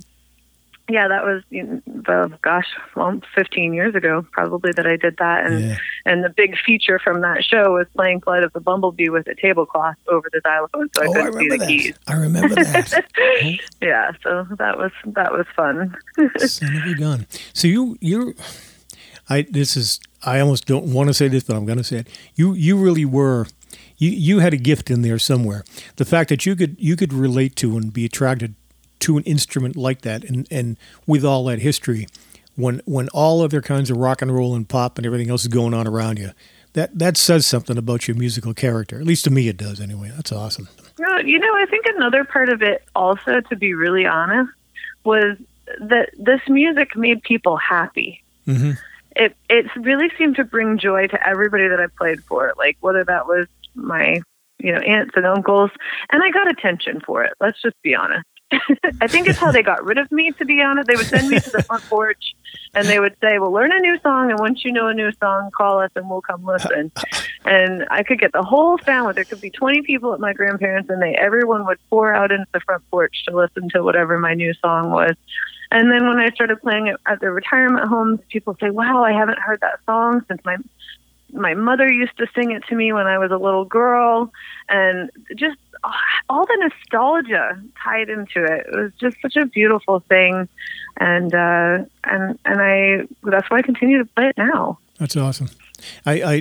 yeah, 0.91 1.09
that 1.09 1.25
was 1.25 1.43
you 1.51 1.63
know, 1.65 1.81
the 1.87 2.39
gosh, 2.43 2.67
well, 2.97 3.21
15 3.35 3.73
years 3.73 3.95
ago 3.95 4.27
probably 4.33 4.73
that 4.77 4.87
I 4.87 4.97
did 4.97 5.17
that, 5.19 5.47
and 5.47 5.61
yeah. 5.61 5.77
and 6.07 6.25
the 6.25 6.29
big 6.31 6.57
feature 6.59 6.99
from 6.99 7.21
that 7.23 7.45
show 7.45 7.73
was 7.75 7.87
playing 7.97 8.21
Flight 8.21 8.43
of 8.43 8.53
the 8.53 8.61
Bumblebee 8.61 9.09
with 9.09 9.27
a 9.29 9.35
tablecloth 9.35 9.97
over 10.09 10.29
the 10.33 10.41
xylophone, 10.43 10.89
so 10.95 11.03
I 11.03 11.07
Oh, 11.07 11.13
couldn't 11.13 11.33
see 11.33 11.39
remember 11.39 11.55
the 11.55 11.59
that. 11.59 11.69
keys. 11.69 11.99
I 12.07 12.13
remember 12.15 12.55
that. 12.57 13.05
Oh. 13.43 13.51
Yeah, 13.83 14.11
so 14.23 14.47
that 14.59 14.77
was 14.79 14.91
that 15.07 15.33
was 15.33 15.47
fun. 15.57 15.97
Son 16.39 16.77
of 16.77 16.85
a 16.85 16.95
gun. 16.95 17.27
So 17.53 17.69
you 17.69 17.97
you 18.01 18.35
I 19.29 19.43
this 19.43 19.77
is 19.77 20.01
I 20.25 20.41
almost 20.41 20.67
don't 20.67 20.93
want 20.93 21.09
to 21.09 21.15
say 21.15 21.29
this, 21.29 21.45
but 21.45 21.57
I'm 21.57 21.65
gonna 21.67 21.85
say 21.85 21.99
it. 21.99 22.09
You 22.35 22.53
you 22.55 22.77
really 22.77 23.05
were 23.05 23.47
you 23.99 24.11
you 24.11 24.39
had 24.41 24.53
a 24.53 24.57
gift 24.59 24.91
in 24.91 25.03
there 25.03 25.19
somewhere. 25.19 25.65
The 25.97 26.05
fact 26.05 26.29
that 26.31 26.45
you 26.47 26.57
could 26.57 26.77
you 26.79 26.97
could 26.97 27.13
relate 27.13 27.57
to 27.57 27.77
and 27.77 27.93
be 27.93 28.05
attracted 28.05 28.55
to 29.01 29.17
an 29.17 29.25
instrument 29.25 29.77
like 29.77 30.03
that 30.03 30.25
and, 30.25 30.47
and 30.51 30.77
with 31.07 31.25
all 31.25 31.45
that 31.45 31.59
history 31.59 32.07
when 32.57 32.83
when 32.85 33.09
all 33.09 33.43
other 33.43 33.61
kinds 33.61 33.91
of 33.91 33.97
rock 33.97 34.23
and 34.23 34.33
roll 34.33 34.55
and 34.55 34.69
pop 34.69 34.99
and 34.99 35.07
everything 35.07 35.31
else 35.31 35.43
is 35.43 35.49
going 35.49 35.75
on 35.75 35.87
around 35.87 36.19
you. 36.19 36.31
That 36.75 36.97
that 36.99 37.17
says 37.17 37.47
something 37.47 37.77
about 37.77 38.07
your 38.07 38.17
musical 38.17 38.55
character. 38.55 39.01
At 39.01 39.07
least 39.07 39.25
to 39.25 39.31
me 39.31 39.49
it 39.49 39.57
does 39.57 39.81
anyway. 39.81 40.13
That's 40.15 40.31
awesome. 40.31 40.69
No, 40.99 41.19
you 41.19 41.39
know, 41.39 41.53
I 41.55 41.67
think 41.67 41.87
another 41.87 42.25
part 42.25 42.49
of 42.49 42.63
it 42.63 42.85
also, 42.95 43.41
to 43.41 43.57
be 43.57 43.75
really 43.75 44.07
honest, 44.07 44.51
was 45.05 45.37
that 45.81 46.11
this 46.17 46.41
music 46.49 46.95
made 46.97 47.23
people 47.23 47.57
happy. 47.57 48.23
hmm 48.45 48.73
It 49.17 49.37
it 49.49 49.67
really 49.77 50.11
seemed 50.17 50.37
to 50.37 50.45
bring 50.45 50.79
joy 50.79 51.09
to 51.09 51.29
everybody 51.29 51.67
that 51.69 51.81
I 51.81 51.87
played 51.99 52.23
for. 52.25 52.53
Like 52.57 52.77
whether 52.81 53.05
that 53.05 53.27
was 53.27 53.47
my 53.75 54.23
you 54.59 54.73
know 54.73 54.79
aunts 54.81 55.13
and 55.17 55.27
uncles, 55.27 55.71
and 56.13 56.23
I 56.23 56.31
got 56.31 56.49
attention 56.51 57.01
for 57.01 57.25
it. 57.25 57.33
Let's 57.41 57.61
just 57.63 57.81
be 57.83 57.95
honest. 57.95 58.27
I 59.01 59.07
think 59.07 59.29
it's 59.29 59.39
how 59.39 59.53
they 59.53 59.63
got 59.63 59.85
rid 59.85 59.99
of 59.99 60.11
me. 60.11 60.33
To 60.33 60.45
be 60.45 60.61
honest, 60.61 60.89
they 60.89 60.97
would 60.97 61.07
send 61.07 61.29
me 61.29 61.39
to 61.39 61.51
the 61.51 61.63
front 61.63 61.85
porch, 61.85 62.35
and 62.75 62.87
they 62.87 62.99
would 62.99 63.17
say, 63.21 63.39
"Well, 63.39 63.53
learn 63.53 63.73
a 63.73 63.79
new 63.79 63.99
song, 64.01 64.31
and 64.31 64.41
once 64.41 64.65
you 64.65 64.73
know 64.73 64.89
a 64.89 64.95
new 64.95 65.13
song, 65.13 65.51
call 65.57 65.79
us, 65.79 65.91
and 65.95 66.09
we'll 66.11 66.23
come 66.23 66.45
listen." 66.45 66.91
and 67.45 67.87
I 67.91 68.03
could 68.03 68.21
get 68.21 68.33
the 68.33 68.43
whole 68.43 68.79
family. 68.79 69.13
There 69.15 69.25
could 69.25 69.41
be 69.41 69.51
twenty 69.51 69.83
people 69.83 70.13
at 70.15 70.21
my 70.21 70.33
grandparents, 70.33 70.91
and 70.91 71.01
they 71.01 71.15
everyone 71.15 71.65
would 71.67 71.79
pour 71.89 72.13
out 72.15 72.33
into 72.33 72.47
the 72.53 72.61
front 72.61 72.83
porch 72.91 73.25
to 73.29 73.37
listen 73.37 73.69
to 73.71 73.83
whatever 73.83 74.19
my 74.19 74.35
new 74.35 74.53
song 74.55 74.91
was. 74.91 75.15
And 75.71 75.91
then 75.91 76.09
when 76.09 76.19
I 76.19 76.31
started 76.31 76.61
playing 76.61 76.89
it 76.89 76.97
at 77.07 77.21
the 77.21 77.31
retirement 77.31 77.89
homes, 77.89 78.21
people 78.29 78.57
say, 78.61 78.71
"Wow, 78.71 79.05
I 79.05 79.13
haven't 79.13 79.39
heard 79.39 79.61
that 79.61 79.81
song 79.87 80.25
since 80.29 80.45
my 80.45 80.57
my 81.33 81.55
mother 81.55 81.91
used 81.91 82.17
to 82.19 82.27
sing 82.35 82.51
it 82.51 82.65
to 82.69 82.75
me 82.75 82.93
when 82.93 83.07
I 83.07 83.19
was 83.19 83.31
a 83.31 83.37
little 83.37 83.65
girl," 83.65 84.33
and 84.69 85.11
just 85.37 85.59
all 86.29 86.47
the 86.47 86.57
nostalgia 86.61 87.61
tied 87.83 88.09
into 88.09 88.45
it. 88.45 88.67
It 88.67 88.77
was 88.77 88.93
just 89.01 89.17
such 89.23 89.37
a 89.37 89.47
beautiful 89.47 90.01
thing, 90.01 90.49
and 90.99 91.35
uh, 91.35 91.85
and 92.05 92.39
and 92.45 92.61
I 92.61 93.07
that's 93.23 93.51
why 93.51 93.59
I 93.59 93.63
continue 93.63 93.99
to 93.99 94.05
play 94.05 94.29
it 94.29 94.39
now. 94.39 94.79
That's 94.99 95.17
awesome. 95.17 95.49
I, 96.05 96.23
I, 96.23 96.41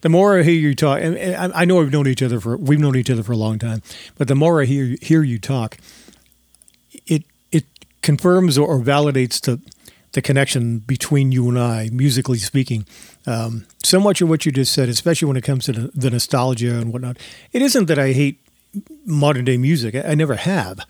the 0.00 0.08
more 0.08 0.40
I 0.40 0.42
hear 0.42 0.54
you 0.54 0.74
talk, 0.74 1.00
and, 1.00 1.16
I 1.16 1.62
I 1.62 1.64
know 1.64 1.76
we've 1.76 1.92
known 1.92 2.08
each 2.08 2.22
other 2.22 2.40
for 2.40 2.56
we've 2.56 2.80
known 2.80 2.96
each 2.96 3.10
other 3.10 3.22
for 3.22 3.32
a 3.32 3.36
long 3.36 3.58
time, 3.58 3.82
but 4.18 4.28
the 4.28 4.34
more 4.34 4.60
I 4.60 4.64
hear 4.64 4.96
hear 5.00 5.22
you 5.22 5.38
talk, 5.38 5.78
it 7.06 7.24
it 7.52 7.64
confirms 8.02 8.58
or, 8.58 8.66
or 8.66 8.80
validates 8.80 9.40
the 9.40 9.60
the 10.12 10.22
connection 10.22 10.78
between 10.78 11.30
you 11.30 11.48
and 11.48 11.58
I, 11.58 11.90
musically 11.92 12.38
speaking. 12.38 12.86
Um, 13.26 13.66
so 13.82 14.00
much 14.00 14.22
of 14.22 14.30
what 14.30 14.46
you 14.46 14.52
just 14.52 14.72
said, 14.72 14.88
especially 14.88 15.28
when 15.28 15.36
it 15.36 15.44
comes 15.44 15.66
to 15.66 15.72
the, 15.72 15.90
the 15.94 16.10
nostalgia 16.10 16.78
and 16.78 16.90
whatnot, 16.90 17.18
it 17.52 17.60
isn't 17.60 17.84
that 17.86 17.98
I 17.98 18.12
hate 18.12 18.40
modern 19.04 19.44
day 19.44 19.56
music. 19.56 19.94
I, 19.94 20.10
I 20.10 20.14
never 20.14 20.36
have. 20.36 20.80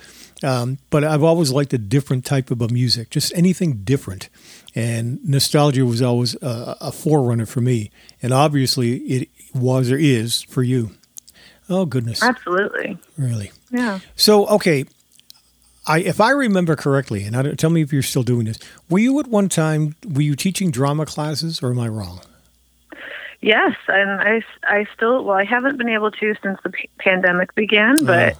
Um, 0.42 0.78
but 0.90 1.02
I've 1.02 1.22
always 1.22 1.50
liked 1.50 1.72
a 1.72 1.78
different 1.78 2.24
type 2.24 2.50
of 2.50 2.60
a 2.60 2.68
music, 2.68 3.10
just 3.10 3.32
anything 3.34 3.82
different. 3.84 4.28
And 4.74 5.18
nostalgia 5.26 5.86
was 5.86 6.02
always 6.02 6.34
a, 6.42 6.76
a 6.80 6.92
forerunner 6.92 7.46
for 7.46 7.60
me. 7.62 7.90
And 8.22 8.32
obviously 8.32 8.96
it 8.96 9.28
was 9.54 9.90
or 9.90 9.96
is 9.96 10.42
for 10.42 10.62
you. 10.62 10.90
Oh 11.68 11.86
goodness. 11.86 12.22
Absolutely. 12.22 12.98
Really. 13.16 13.50
Yeah. 13.70 14.00
So 14.14 14.46
okay, 14.48 14.84
I 15.86 16.00
if 16.00 16.20
I 16.20 16.30
remember 16.30 16.76
correctly, 16.76 17.24
and 17.24 17.36
I 17.36 17.42
don't, 17.42 17.58
tell 17.58 17.70
me 17.70 17.82
if 17.82 17.92
you're 17.92 18.02
still 18.02 18.22
doing 18.22 18.46
this. 18.46 18.58
Were 18.90 18.98
you 18.98 19.18
at 19.20 19.26
one 19.26 19.48
time? 19.48 19.96
Were 20.08 20.22
you 20.22 20.36
teaching 20.36 20.70
drama 20.70 21.06
classes, 21.06 21.62
or 21.62 21.70
am 21.70 21.80
I 21.80 21.88
wrong? 21.88 22.20
Yes, 23.46 23.76
and 23.86 24.10
I, 24.20 24.42
I 24.64 24.88
still 24.96 25.22
well 25.22 25.36
I 25.36 25.44
haven't 25.44 25.78
been 25.78 25.88
able 25.88 26.10
to 26.10 26.34
since 26.42 26.58
the 26.64 26.70
p- 26.70 26.90
pandemic 26.98 27.54
began, 27.54 28.04
but. 28.04 28.36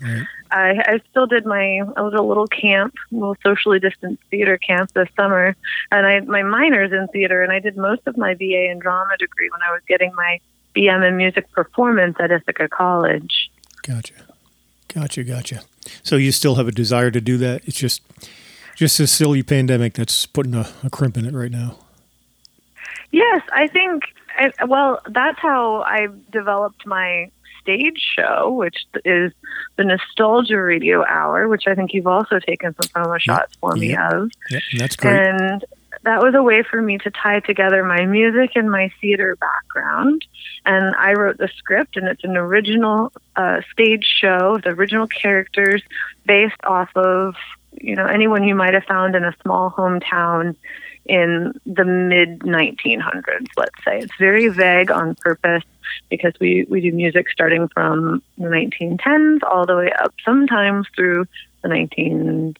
I, 0.48 0.80
I 0.86 1.00
still 1.10 1.26
did 1.26 1.44
my 1.44 1.80
I 1.96 2.02
was 2.02 2.14
a 2.14 2.22
little 2.22 2.46
camp, 2.46 2.94
little 3.10 3.36
socially 3.42 3.80
distanced 3.80 4.22
theater 4.30 4.56
camp 4.56 4.92
this 4.92 5.08
summer, 5.16 5.56
and 5.90 6.06
I 6.06 6.20
my 6.20 6.44
minors 6.44 6.92
in 6.92 7.08
theater, 7.08 7.42
and 7.42 7.50
I 7.50 7.58
did 7.58 7.76
most 7.76 8.02
of 8.06 8.16
my 8.16 8.34
BA 8.34 8.70
in 8.70 8.78
drama 8.78 9.16
degree 9.16 9.50
when 9.50 9.60
I 9.62 9.72
was 9.72 9.82
getting 9.88 10.14
my 10.14 10.38
BM 10.76 11.06
in 11.06 11.16
music 11.16 11.50
performance 11.50 12.16
at 12.20 12.30
Ithaca 12.30 12.68
College. 12.68 13.50
Gotcha. 13.82 14.14
Gotcha. 14.86 15.24
Gotcha. 15.24 15.62
So 16.04 16.14
you 16.14 16.30
still 16.30 16.54
have 16.54 16.68
a 16.68 16.72
desire 16.72 17.10
to 17.10 17.20
do 17.20 17.36
that? 17.38 17.62
It's 17.66 17.76
just 17.76 18.02
just 18.76 18.98
this 18.98 19.10
silly 19.10 19.42
pandemic 19.42 19.94
that's 19.94 20.26
putting 20.26 20.54
a, 20.54 20.68
a 20.84 20.90
crimp 20.90 21.16
in 21.16 21.26
it 21.26 21.34
right 21.34 21.50
now. 21.50 21.76
Yes, 23.10 23.42
I 23.52 23.66
think. 23.66 24.04
I, 24.36 24.64
well, 24.66 25.00
that's 25.08 25.38
how 25.38 25.82
I 25.82 26.08
developed 26.30 26.86
my 26.86 27.30
stage 27.60 28.00
show, 28.16 28.52
which 28.52 28.86
is 29.04 29.32
the 29.76 29.84
Nostalgia 29.84 30.60
Radio 30.60 31.04
Hour, 31.04 31.48
which 31.48 31.66
I 31.66 31.74
think 31.74 31.92
you've 31.94 32.06
also 32.06 32.38
taken 32.38 32.74
some 32.74 32.88
promo 32.88 33.18
shots 33.18 33.56
for 33.60 33.74
me 33.74 33.90
Yep. 33.90 34.12
of. 34.12 34.30
Yep, 34.50 34.62
and 34.72 34.80
that's 34.80 34.96
great. 34.96 35.16
And 35.20 35.64
that 36.04 36.22
was 36.22 36.34
a 36.36 36.42
way 36.42 36.62
for 36.62 36.80
me 36.80 36.98
to 36.98 37.10
tie 37.10 37.40
together 37.40 37.82
my 37.82 38.04
music 38.04 38.52
and 38.54 38.70
my 38.70 38.92
theater 39.00 39.36
background. 39.36 40.24
And 40.64 40.94
I 40.94 41.14
wrote 41.14 41.38
the 41.38 41.48
script, 41.56 41.96
and 41.96 42.06
it's 42.06 42.22
an 42.22 42.36
original 42.36 43.12
uh, 43.34 43.62
stage 43.72 44.06
show, 44.20 44.58
the 44.62 44.70
original 44.70 45.08
characters 45.08 45.82
based 46.24 46.62
off 46.64 46.90
of 46.96 47.34
you 47.80 47.96
know 47.96 48.06
anyone 48.06 48.44
you 48.44 48.54
might 48.54 48.74
have 48.74 48.84
found 48.84 49.14
in 49.16 49.24
a 49.24 49.34
small 49.42 49.70
hometown 49.70 50.54
in 51.08 51.58
the 51.66 51.84
mid 51.84 52.40
1900s. 52.40 53.46
Let's 53.56 53.84
say 53.84 54.00
it's 54.00 54.12
very 54.18 54.48
vague 54.48 54.90
on 54.90 55.14
purpose 55.16 55.62
because 56.10 56.32
we 56.40 56.66
we 56.68 56.80
do 56.80 56.92
music 56.92 57.28
starting 57.30 57.68
from 57.68 58.22
the 58.38 58.46
1910s 58.46 59.42
all 59.44 59.66
the 59.66 59.76
way 59.76 59.92
up, 59.92 60.12
sometimes 60.24 60.86
through 60.94 61.26
the 61.62 61.68
1960s, 61.68 62.54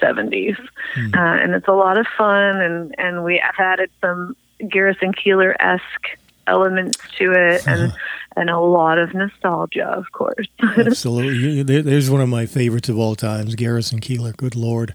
70s, 0.00 0.56
Hmm. 0.94 1.14
uh, 1.14 1.36
and 1.42 1.54
it's 1.54 1.68
a 1.68 1.72
lot 1.72 1.98
of 1.98 2.06
fun. 2.16 2.60
And 2.60 2.94
and 2.98 3.24
we 3.24 3.38
have 3.38 3.54
added 3.58 3.90
some 4.00 4.36
Garrison 4.68 5.12
Keillor 5.12 5.54
esque 5.60 6.18
elements 6.46 6.98
to 7.18 7.32
it, 7.32 7.66
and 7.66 7.92
and 8.36 8.50
a 8.50 8.58
lot 8.60 8.98
of 8.98 9.14
nostalgia, 9.14 9.84
of 9.86 10.10
course. 10.12 10.46
Absolutely. 10.76 11.62
There's 11.62 12.10
one 12.10 12.20
of 12.20 12.28
my 12.28 12.46
favorites 12.46 12.88
of 12.88 12.98
all 12.98 13.14
times, 13.16 13.54
Garrison 13.54 14.00
Keillor. 14.00 14.36
Good 14.36 14.54
Lord. 14.56 14.94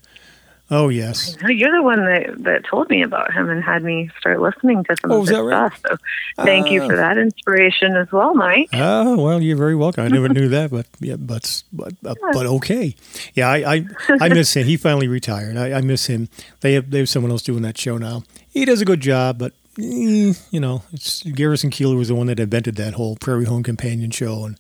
Oh, 0.74 0.88
yes. 0.88 1.36
You're 1.46 1.72
the 1.76 1.84
one 1.84 2.00
that, 2.06 2.44
that 2.44 2.64
told 2.66 2.90
me 2.90 3.04
about 3.04 3.34
him 3.34 3.50
and 3.50 3.62
had 3.62 3.84
me 3.84 4.10
start 4.18 4.40
listening 4.40 4.86
to 4.86 4.96
some 5.02 5.12
Oh, 5.12 5.22
of 5.22 5.28
his 5.28 5.38
right? 5.38 5.70
stuff. 5.78 6.00
So 6.38 6.44
thank 6.46 6.72
you 6.72 6.82
Ah. 6.84 6.88
for 6.88 6.96
that 6.96 7.18
inspiration 7.18 7.94
as 7.98 8.10
well, 8.12 8.34
Mike. 8.34 8.70
Oh, 8.74 9.22
well, 9.22 9.42
you're 9.42 9.58
very 9.58 9.76
welcome. 9.76 10.06
I 10.06 10.08
never 10.08 10.30
knew 10.30 10.48
that, 10.48 10.72
but 10.72 10.86
yeah, 11.02 11.18
but 11.18 11.62
but, 11.74 11.94
uh, 12.06 12.16
but 12.32 12.46
okay. 12.46 12.96
Yeah, 13.34 13.50
I, 13.50 13.74
I 13.76 13.86
I 14.22 14.30
miss 14.30 14.56
him. 14.56 14.66
He 14.66 14.78
finally 14.78 15.10
retired. 15.10 15.58
I, 15.58 15.74
I 15.74 15.82
miss 15.82 16.06
him. 16.06 16.30
They 16.62 16.72
have 16.74 16.90
they 16.90 17.00
have 17.00 17.10
someone 17.10 17.32
else 17.32 17.42
doing 17.44 17.64
that 17.64 17.78
show 17.78 17.98
now. 17.98 18.24
He 18.50 18.64
does 18.64 18.80
a 18.82 18.86
good 18.86 19.02
job, 19.02 19.38
but 19.40 19.52
eh, 19.78 20.34
you 20.52 20.60
know, 20.62 20.84
it's 20.94 21.22
Garrison 21.24 21.70
Keillor 21.70 21.98
was 21.98 22.08
the 22.08 22.16
one 22.16 22.28
that 22.28 22.40
invented 22.40 22.76
that 22.78 22.94
whole 22.94 23.18
Prairie 23.18 23.46
Home 23.46 23.62
Companion 23.64 24.10
show, 24.12 24.46
and 24.46 24.58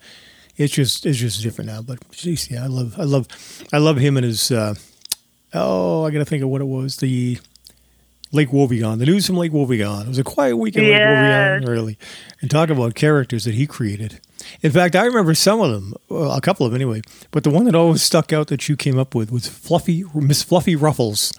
it's 0.57 0.73
just 0.73 1.05
it's 1.05 1.19
just 1.19 1.41
different 1.41 1.69
now. 1.69 1.81
But 1.81 1.99
geez, 2.11 2.51
yeah, 2.51 2.65
I 2.65 2.67
love 2.67 2.99
I 2.99 3.03
love 3.05 3.27
I 3.71 3.77
love 3.77 3.95
him 3.95 4.17
and 4.17 4.25
his. 4.25 4.51
Oh, 5.53 6.05
I 6.05 6.11
got 6.11 6.19
to 6.19 6.25
think 6.25 6.43
of 6.43 6.49
what 6.49 6.61
it 6.61 6.65
was. 6.65 6.97
The 6.97 7.39
Lake 8.31 8.49
Wobegon, 8.49 8.99
the 8.99 9.05
news 9.05 9.27
from 9.27 9.35
Lake 9.37 9.51
Wobegon. 9.51 10.03
It 10.03 10.07
was 10.07 10.17
a 10.17 10.23
quiet 10.23 10.55
week 10.55 10.75
in 10.77 10.83
Lake 10.83 10.91
Yes. 10.91 11.61
Wobegon, 11.63 11.67
really. 11.67 11.97
And 12.39 12.49
talk 12.49 12.69
about 12.69 12.95
characters 12.95 13.43
that 13.43 13.55
he 13.55 13.67
created. 13.67 14.19
In 14.61 14.71
fact, 14.71 14.95
I 14.95 15.05
remember 15.05 15.33
some 15.35 15.59
of 15.59 15.71
them, 15.71 15.93
well, 16.09 16.31
a 16.31 16.41
couple 16.41 16.65
of 16.65 16.71
them 16.71 16.77
anyway. 16.81 17.01
But 17.31 17.43
the 17.43 17.49
one 17.49 17.65
that 17.65 17.75
always 17.75 18.01
stuck 18.01 18.31
out 18.31 18.47
that 18.47 18.69
you 18.69 18.75
came 18.77 18.97
up 18.97 19.13
with 19.13 19.31
was 19.31 19.47
Fluffy 19.47 20.03
Miss 20.15 20.43
Fluffy 20.43 20.75
Ruffles. 20.75 21.33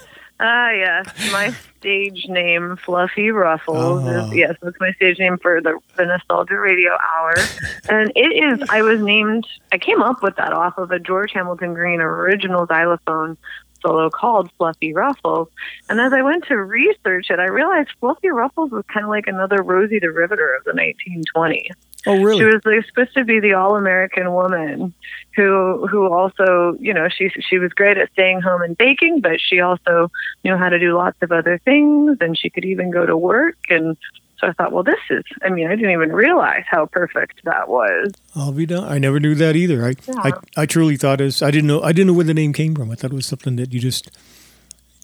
Ah, 0.40 0.70
yes. 0.70 1.06
My 1.32 1.54
stage 1.78 2.26
name, 2.28 2.76
Fluffy 2.76 3.30
Ruffles. 3.30 4.04
Oh. 4.04 4.28
Is, 4.28 4.34
yes, 4.34 4.56
that's 4.60 4.76
my 4.80 4.92
stage 4.92 5.18
name 5.18 5.38
for 5.38 5.60
the, 5.60 5.78
the 5.96 6.06
Nostalgia 6.06 6.58
Radio 6.58 6.92
Hour. 6.92 7.34
and 7.88 8.12
it 8.16 8.60
is, 8.60 8.68
I 8.70 8.82
was 8.82 9.00
named, 9.00 9.46
I 9.72 9.78
came 9.78 10.02
up 10.02 10.22
with 10.22 10.36
that 10.36 10.52
off 10.52 10.76
of 10.78 10.90
a 10.90 10.98
George 10.98 11.32
Hamilton 11.32 11.74
Green 11.74 12.00
original 12.00 12.66
xylophone 12.66 13.36
solo 13.80 14.10
called 14.10 14.50
Fluffy 14.56 14.92
Ruffles. 14.92 15.48
And 15.88 16.00
as 16.00 16.12
I 16.12 16.22
went 16.22 16.44
to 16.46 16.56
research 16.56 17.30
it, 17.30 17.38
I 17.38 17.46
realized 17.46 17.90
Fluffy 18.00 18.28
Ruffles 18.28 18.70
was 18.70 18.84
kind 18.92 19.04
of 19.04 19.10
like 19.10 19.26
another 19.26 19.62
Rosie 19.62 19.98
the 19.98 20.10
Riveter 20.10 20.54
of 20.54 20.64
the 20.64 20.72
1920s. 20.72 21.70
Oh, 22.06 22.22
really? 22.22 22.38
She 22.38 22.44
was 22.44 22.60
like, 22.64 22.86
supposed 22.86 23.14
to 23.14 23.24
be 23.24 23.40
the 23.40 23.54
all-American 23.54 24.32
woman 24.32 24.92
who 25.36 25.86
who 25.86 26.12
also, 26.12 26.76
you 26.78 26.92
know, 26.92 27.08
she 27.08 27.30
she 27.48 27.58
was 27.58 27.72
great 27.72 27.96
at 27.96 28.12
staying 28.12 28.40
home 28.40 28.62
and 28.62 28.76
baking, 28.76 29.20
but 29.20 29.40
she 29.40 29.60
also 29.60 30.10
knew 30.44 30.56
how 30.56 30.68
to 30.68 30.78
do 30.78 30.94
lots 30.96 31.16
of 31.22 31.32
other 31.32 31.58
things, 31.58 32.18
and 32.20 32.38
she 32.38 32.50
could 32.50 32.64
even 32.64 32.90
go 32.90 33.06
to 33.06 33.16
work. 33.16 33.56
And 33.70 33.96
so 34.38 34.48
I 34.48 34.52
thought, 34.52 34.72
well, 34.72 34.82
this 34.82 35.00
is. 35.10 35.24
I 35.42 35.48
mean, 35.48 35.66
I 35.66 35.76
didn't 35.76 35.92
even 35.92 36.12
realize 36.12 36.64
how 36.66 36.86
perfect 36.86 37.42
that 37.44 37.68
was. 37.68 38.12
I'll 38.34 38.52
be 38.52 38.66
done. 38.66 38.84
I 38.84 38.98
never 38.98 39.18
knew 39.18 39.34
that 39.36 39.56
either. 39.56 39.84
I, 39.86 39.94
Yeah. 40.06 40.14
I, 40.56 40.62
I 40.62 40.66
truly 40.66 40.96
thought 40.96 41.20
it 41.20 41.24
was, 41.24 41.40
I 41.40 41.50
didn't 41.50 41.68
know, 41.68 41.80
I 41.82 41.92
didn't 41.92 42.08
know 42.08 42.12
where 42.14 42.24
the 42.24 42.34
name 42.34 42.52
came 42.52 42.74
from. 42.74 42.90
I 42.90 42.96
thought 42.96 43.12
it 43.12 43.14
was 43.14 43.26
something 43.26 43.56
that 43.56 43.72
you 43.72 43.80
just, 43.80 44.10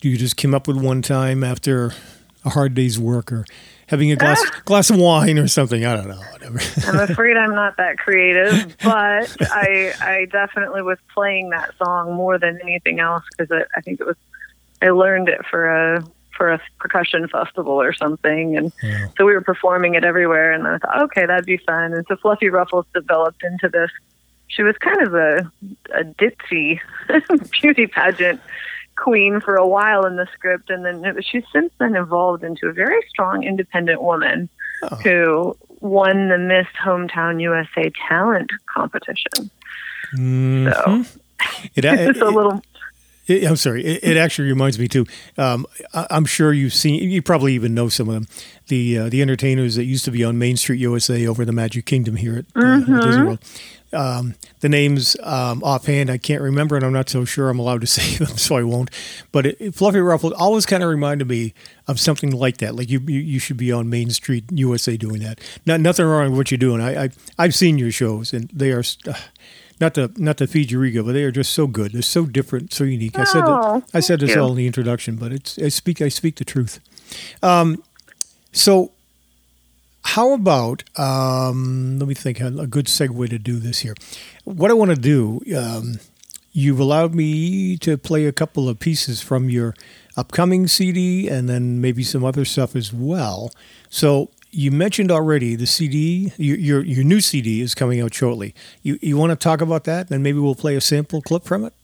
you 0.02 0.16
just 0.16 0.36
came 0.36 0.54
up 0.54 0.66
with 0.68 0.76
one 0.76 1.00
time 1.00 1.44
after 1.44 1.92
a 2.44 2.50
hard 2.50 2.74
day's 2.74 2.98
work 2.98 3.30
or 3.32 3.46
having 3.90 4.10
a 4.12 4.16
glass, 4.16 4.42
glass 4.64 4.88
of 4.90 4.96
wine 4.96 5.38
or 5.38 5.48
something. 5.48 5.84
I 5.84 5.96
don't 5.96 6.08
know. 6.08 6.20
Whatever. 6.32 6.60
I'm 6.86 7.10
afraid 7.10 7.36
I'm 7.36 7.54
not 7.54 7.76
that 7.76 7.98
creative, 7.98 8.76
but 8.82 9.36
I 9.40 9.92
I 10.00 10.26
definitely 10.30 10.82
was 10.82 10.98
playing 11.12 11.50
that 11.50 11.74
song 11.76 12.14
more 12.14 12.38
than 12.38 12.58
anything 12.62 13.00
else 13.00 13.24
because 13.36 13.64
I, 13.76 13.80
think 13.82 14.00
it 14.00 14.06
was 14.06 14.16
I 14.80 14.90
learned 14.90 15.28
it 15.28 15.40
for 15.50 15.68
a 15.68 16.04
for 16.36 16.52
a 16.52 16.60
percussion 16.78 17.28
festival 17.28 17.74
or 17.74 17.92
something, 17.92 18.56
and 18.56 18.72
Yeah. 18.82 19.08
so 19.18 19.26
we 19.26 19.34
were 19.34 19.42
performing 19.42 19.94
it 19.96 20.04
everywhere. 20.04 20.52
And 20.52 20.66
I 20.66 20.78
thought, 20.78 21.02
okay, 21.02 21.26
that'd 21.26 21.44
be 21.44 21.58
fun. 21.58 21.92
And 21.92 22.06
so 22.08 22.16
Fluffy 22.16 22.48
Ruffles 22.48 22.86
developed 22.94 23.42
into 23.44 23.68
this. 23.68 23.90
She 24.48 24.62
was 24.62 24.74
kind 24.78 25.02
of 25.02 25.14
a 25.14 25.50
a 25.94 26.04
ditzy 26.04 26.80
beauty 27.60 27.86
pageant 27.86 28.40
queen 29.00 29.40
for 29.40 29.56
a 29.56 29.66
while 29.66 30.04
in 30.06 30.16
the 30.16 30.26
script, 30.34 30.70
and 30.70 30.84
then 30.84 31.04
it 31.04 31.14
was, 31.16 31.24
she's 31.24 31.44
since 31.52 31.72
then 31.78 31.96
evolved 31.96 32.44
into 32.44 32.66
a 32.68 32.72
very 32.72 33.00
strong, 33.08 33.42
independent 33.44 34.02
woman 34.02 34.48
Oh. 34.82 34.96
who 34.96 35.56
won 35.80 36.28
the 36.28 36.38
Miss 36.38 36.66
Hometown 36.82 37.40
USA 37.42 37.90
Talent 38.08 38.50
competition. 38.74 39.50
Mhm. 40.16 40.72
So 40.74 41.04
It, 41.74 41.84
it's 41.84 42.20
a 42.20 42.24
little. 42.24 42.62
it- 43.26 43.44
I'm 43.44 43.56
sorry. 43.56 43.84
It, 43.84 44.02
it 44.02 44.16
actually 44.16 44.48
reminds 44.48 44.78
me 44.78 44.88
too. 44.88 45.06
Um, 45.38 45.66
I, 45.94 46.06
I'm 46.10 46.24
sure 46.24 46.52
you've 46.52 46.74
seen. 46.74 46.94
You 47.10 47.22
probably 47.22 47.54
even 47.54 47.74
know 47.74 47.88
some 47.88 48.08
of 48.08 48.14
them. 48.14 48.26
The 48.68 48.98
uh, 48.98 49.08
the 49.08 49.20
entertainers 49.22 49.74
that 49.76 49.84
used 49.84 50.04
to 50.06 50.10
be 50.10 50.24
on 50.24 50.38
Main 50.38 50.56
Street 50.56 50.80
USA 50.80 51.26
over 51.26 51.44
the 51.44 51.52
Magic 51.52 51.84
Kingdom 51.86 52.16
here 52.16 52.38
at 52.38 52.44
uh, 52.56 52.60
Mm-hmm. 52.60 53.00
Disney 53.00 53.22
World. 53.22 53.38
Um, 53.92 54.34
the 54.60 54.68
names 54.68 55.16
um, 55.22 55.62
offhand 55.64 56.10
I 56.10 56.18
can't 56.18 56.40
remember, 56.42 56.76
and 56.76 56.84
I'm 56.84 56.92
not 56.92 57.08
so 57.08 57.24
sure 57.24 57.48
I'm 57.50 57.58
allowed 57.58 57.80
to 57.80 57.86
say 57.98 58.16
them, 58.24 58.36
so 58.36 58.56
I 58.56 58.62
won't. 58.62 58.90
But 59.32 59.46
it, 59.46 59.56
it- 59.60 59.74
Fluffy 59.74 59.98
Ruffles 59.98 60.32
always 60.34 60.64
kind 60.66 60.82
of 60.82 60.88
reminded 60.88 61.26
me 61.28 61.54
of 61.88 61.98
something 61.98 62.30
like 62.30 62.58
that. 62.58 62.76
Like 62.76 62.88
you, 62.88 63.00
you, 63.06 63.18
you 63.20 63.38
should 63.40 63.56
be 63.56 63.72
on 63.72 63.90
Main 63.90 64.10
Street 64.10 64.44
USA 64.52 64.96
doing 64.96 65.20
that. 65.22 65.40
Not 65.66 65.80
nothing 65.80 66.06
wrong 66.06 66.30
with 66.30 66.36
what 66.38 66.50
you're 66.50 66.58
doing. 66.58 66.80
I, 66.80 67.04
I 67.04 67.10
I've 67.38 67.54
seen 67.54 67.78
your 67.78 67.90
shows, 67.90 68.32
and 68.32 68.48
they 68.52 68.70
are. 68.72 68.84
Uh, 69.06 69.14
not 69.80 69.94
to 69.94 70.12
not 70.16 70.36
to 70.36 70.46
feed 70.46 70.70
your 70.70 70.84
ego, 70.84 71.02
but 71.02 71.12
they 71.12 71.24
are 71.24 71.30
just 71.32 71.54
so 71.54 71.66
good. 71.66 71.92
They're 71.92 72.02
so 72.02 72.26
different, 72.26 72.70
so 72.70 72.84
unique. 72.84 73.18
I 73.18 73.24
said 73.24 73.42
Oh, 73.46 73.80
that, 73.80 73.84
I 73.96 74.00
said 74.00 74.20
this 74.20 74.34
you. 74.34 74.40
all 74.42 74.50
in 74.50 74.56
the 74.58 74.66
introduction, 74.66 75.16
but 75.16 75.32
it's 75.32 75.58
I 75.58 75.68
speak 75.68 76.02
I 76.02 76.10
speak 76.10 76.36
the 76.36 76.44
truth. 76.44 76.80
Um, 77.42 77.82
so 78.52 78.92
how 80.04 80.32
about 80.32 80.82
um, 80.98 81.98
let 81.98 82.08
me 82.08 82.14
think 82.14 82.40
a 82.40 82.66
good 82.66 82.86
segue 82.86 83.28
to 83.30 83.38
do 83.38 83.58
this 83.58 83.80
here. 83.80 83.94
What 84.44 84.70
I 84.70 84.74
want 84.74 84.90
to 84.90 84.96
do, 84.96 85.40
um, 85.56 86.00
you've 86.52 86.80
allowed 86.80 87.14
me 87.14 87.76
to 87.78 87.96
play 87.96 88.26
a 88.26 88.32
couple 88.32 88.68
of 88.68 88.78
pieces 88.78 89.20
from 89.20 89.50
your 89.50 89.74
upcoming 90.16 90.66
CD, 90.66 91.28
and 91.28 91.48
then 91.48 91.80
maybe 91.80 92.02
some 92.02 92.24
other 92.24 92.44
stuff 92.44 92.74
as 92.74 92.92
well. 92.92 93.52
So 93.88 94.30
you 94.50 94.70
mentioned 94.70 95.10
already 95.10 95.54
the 95.54 95.66
CD, 95.66 96.32
your 96.36 96.56
your, 96.56 96.84
your 96.84 97.04
new 97.04 97.20
CD 97.20 97.60
is 97.60 97.74
coming 97.74 98.00
out 98.00 98.14
shortly. 98.14 98.54
You 98.82 98.98
you 99.00 99.16
want 99.16 99.30
to 99.30 99.36
talk 99.36 99.60
about 99.60 99.84
that? 99.84 100.08
Then 100.08 100.22
maybe 100.22 100.38
we'll 100.38 100.54
play 100.54 100.76
a 100.76 100.80
sample 100.80 101.22
clip 101.22 101.44
from 101.44 101.64
it. 101.64 101.74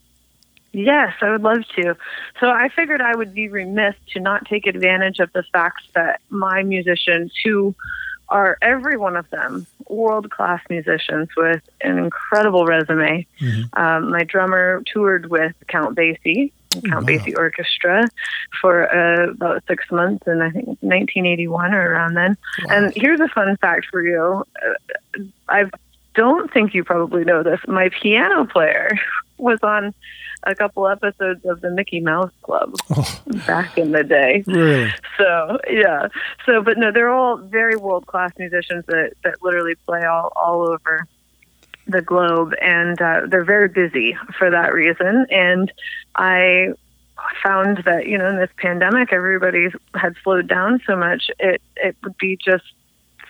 Yes, 0.76 1.14
I 1.23 1.30
would 1.30 1.42
love 1.42 1.64
to. 1.76 1.97
So 2.38 2.50
I 2.50 2.68
figured 2.68 3.00
I 3.00 3.16
would 3.16 3.33
be 3.33 3.49
remiss 3.49 3.95
to 4.12 4.21
not 4.21 4.45
take 4.45 4.66
advantage 4.66 5.21
of 5.21 5.33
the 5.33 5.42
fact 5.42 5.80
that 5.95 6.21
my 6.28 6.62
musicians 6.64 7.33
who 7.42 7.75
are 8.28 8.59
every 8.61 8.99
one 8.99 9.16
of 9.16 9.28
them 9.30 9.66
world 9.88 10.30
class 10.30 10.61
musicians 10.68 11.30
with 11.35 11.62
an 11.80 11.97
incredible 11.97 12.66
resume. 12.66 13.26
Mm-hmm. 13.40 13.80
Um, 13.80 14.11
my 14.11 14.25
drummer 14.25 14.83
toured 14.92 15.30
with 15.30 15.54
Count 15.66 15.97
Basie, 15.97 16.52
Count 16.85 17.06
Wow. 17.06 17.14
Basie 17.14 17.38
Orchestra, 17.38 18.06
for 18.61 18.95
uh, 18.95 19.30
about 19.30 19.62
six 19.66 19.90
months 19.90 20.26
in 20.26 20.42
I 20.42 20.50
think 20.50 20.66
1981 20.66 21.73
or 21.73 21.92
around 21.92 22.14
then. 22.14 22.37
And 22.68 22.92
here's 22.95 23.21
a 23.21 23.28
fun 23.28 23.56
fact 23.62 23.87
for 23.90 24.02
you: 24.02 24.45
uh, 24.62 25.23
I 25.49 25.71
don't 26.14 26.52
think 26.52 26.75
you 26.75 26.85
probably 26.85 27.25
know 27.25 27.42
this. 27.42 27.61
My 27.66 27.88
piano 27.88 28.45
player 28.45 28.90
was 29.38 29.61
on 29.62 29.95
a 30.46 30.54
couple 30.54 30.86
episodes 30.88 31.44
of 31.44 31.60
the 31.60 31.70
Mickey 31.70 32.00
Mouse 32.00 32.30
Club 32.42 32.74
Oh, 32.90 33.20
back 33.46 33.76
in 33.76 33.92
the 33.92 34.04
day. 34.04 34.42
really? 34.46 34.90
So 35.18 35.58
yeah. 35.68 36.08
So 36.46 36.62
but 36.62 36.78
no, 36.78 36.90
they're 36.92 37.10
all 37.10 37.36
very 37.38 37.76
world 37.76 38.06
class 38.06 38.32
musicians 38.38 38.84
that 38.86 39.12
that 39.24 39.42
literally 39.42 39.74
play 39.86 40.04
all 40.04 40.32
all 40.36 40.68
over 40.72 41.06
the 41.88 42.02
globe, 42.02 42.52
and 42.60 43.00
uh, 43.00 43.22
they're 43.28 43.44
very 43.44 43.68
busy 43.68 44.16
for 44.38 44.50
that 44.50 44.72
reason. 44.74 45.26
And 45.30 45.72
I 46.16 46.72
found 47.42 47.82
that 47.84 48.06
you 48.06 48.18
know 48.18 48.28
in 48.28 48.36
this 48.36 48.50
pandemic, 48.56 49.12
everybody 49.12 49.68
had 49.94 50.14
slowed 50.22 50.48
down 50.48 50.80
so 50.86 50.96
much. 50.96 51.30
It 51.38 51.60
it 51.76 51.96
would 52.02 52.16
be 52.18 52.36
just 52.44 52.64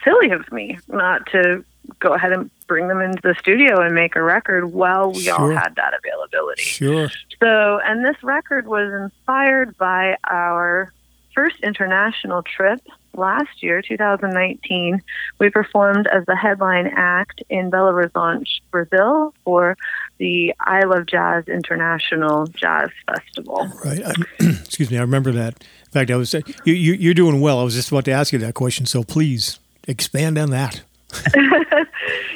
silly 0.05 0.31
of 0.31 0.51
me 0.53 0.79
not 0.89 1.27
to 1.33 1.65
go 1.99 2.15
ahead 2.15 2.33
and 2.33 2.51
bring 2.67 2.89
them 2.89 3.01
into 3.01 3.21
the 3.23 3.35
studio 3.39 3.81
and 3.81 3.95
make 3.95 4.17
a 4.17 4.23
record 4.23 4.73
while 4.73 5.13
we 5.13 5.29
all 5.31 5.51
had 5.51 5.75
that 5.77 5.93
availability. 5.95 6.63
Sure. 6.63 7.11
So, 7.43 7.81
and 7.85 8.05
this 8.05 8.17
record 8.23 8.67
was 8.67 8.93
inspired 8.93 9.77
by 9.79 10.17
our 10.25 10.93
first 11.35 11.61
international 11.63 12.43
trip 12.43 12.81
last 13.15 13.63
year, 13.63 13.83
2019. 13.83 15.03
We 15.39 15.51
performed 15.51 16.07
as 16.07 16.25
the 16.27 16.37
headline 16.37 16.91
act 16.95 17.43
in 17.49 17.71
Belo 17.71 17.93
Horizonte, 17.93 18.49
Brazil, 18.71 19.35
for 19.45 19.77
the 20.19 20.55
I 20.61 20.85
Love 20.85 21.07
Jazz 21.07 21.47
International 21.49 22.47
Jazz 22.47 22.91
Festival. 23.07 23.69
Right. 23.85 24.03
I, 24.05 24.13
excuse 24.41 24.91
me. 24.91 24.99
I 24.99 25.03
remember 25.03 25.33
that. 25.33 25.63
In 25.87 25.93
fact, 25.93 26.11
I 26.11 26.17
was 26.17 26.35
you, 26.35 26.75
you, 26.75 26.93
you're 26.95 27.15
doing 27.15 27.41
well. 27.41 27.59
I 27.59 27.63
was 27.63 27.75
just 27.75 27.91
about 27.91 28.05
to 28.07 28.13
ask 28.13 28.33
you 28.33 28.39
that 28.41 28.55
question. 28.55 28.87
So 28.87 29.03
please 29.03 29.59
expand 29.87 30.39
on 30.39 30.51
that. 30.51 30.83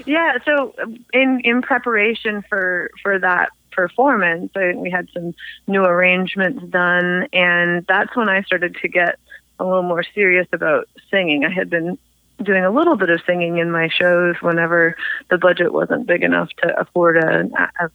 Yeah, 0.07 0.39
so 0.45 0.75
in 1.13 1.41
in 1.45 1.63
preparation 1.63 2.43
for 2.49 2.91
for 3.03 3.19
that 3.19 3.51
performance, 3.71 4.51
I, 4.57 4.73
we 4.75 4.91
had 4.91 5.09
some 5.15 5.35
new 5.67 5.85
arrangements 5.85 6.65
done, 6.65 7.29
and 7.33 7.87
that's 7.87 8.17
when 8.17 8.29
I 8.29 8.43
started 8.43 8.77
to 8.83 8.89
get 8.89 9.19
a 9.59 9.65
little 9.65 9.83
more 9.83 10.03
serious 10.15 10.49
about 10.53 10.89
singing. 11.11 11.45
I 11.45 11.51
had 11.51 11.71
been 11.71 11.99
doing 12.43 12.65
a 12.65 12.71
little 12.71 12.97
bit 12.97 13.11
of 13.11 13.21
singing 13.27 13.59
in 13.59 13.71
my 13.71 13.89
shows 13.89 14.37
whenever 14.41 14.97
the 15.29 15.39
budget 15.39 15.73
wasn't 15.73 16.07
big 16.07 16.23
enough 16.23 16.49
to 16.63 16.81
afford 16.81 17.19
a, 17.19 17.45
a 17.81 17.91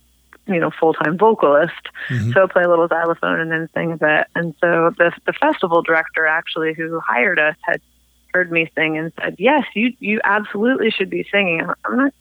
you 0.47 0.59
know 0.59 0.71
full 0.71 0.93
time 0.93 1.17
vocalist. 1.17 1.73
Mhm. 2.09 2.33
So 2.33 2.47
play 2.47 2.63
a 2.63 2.69
little 2.69 2.87
xylophone 2.87 3.39
and 3.39 3.51
then 3.51 3.67
sing 3.73 3.91
a 3.91 3.97
bit. 3.97 4.27
And 4.35 4.53
so 4.61 4.91
the 4.97 5.11
the 5.25 5.33
festival 5.33 5.81
director 5.81 6.25
actually 6.25 6.73
who 6.73 6.99
hired 6.99 7.39
us 7.39 7.55
had 7.61 7.81
heard 8.35 8.51
me 8.51 8.69
sing 8.75 8.97
and 8.97 9.13
said, 9.17 9.35
"Yes, 9.39 9.63
you 9.73 9.93
you 9.99 10.19
absolutely 10.23 10.91
should 10.91 11.09
be 11.09 11.25
singing." 11.31 11.61
I'm 11.85 11.97
not 11.97 12.13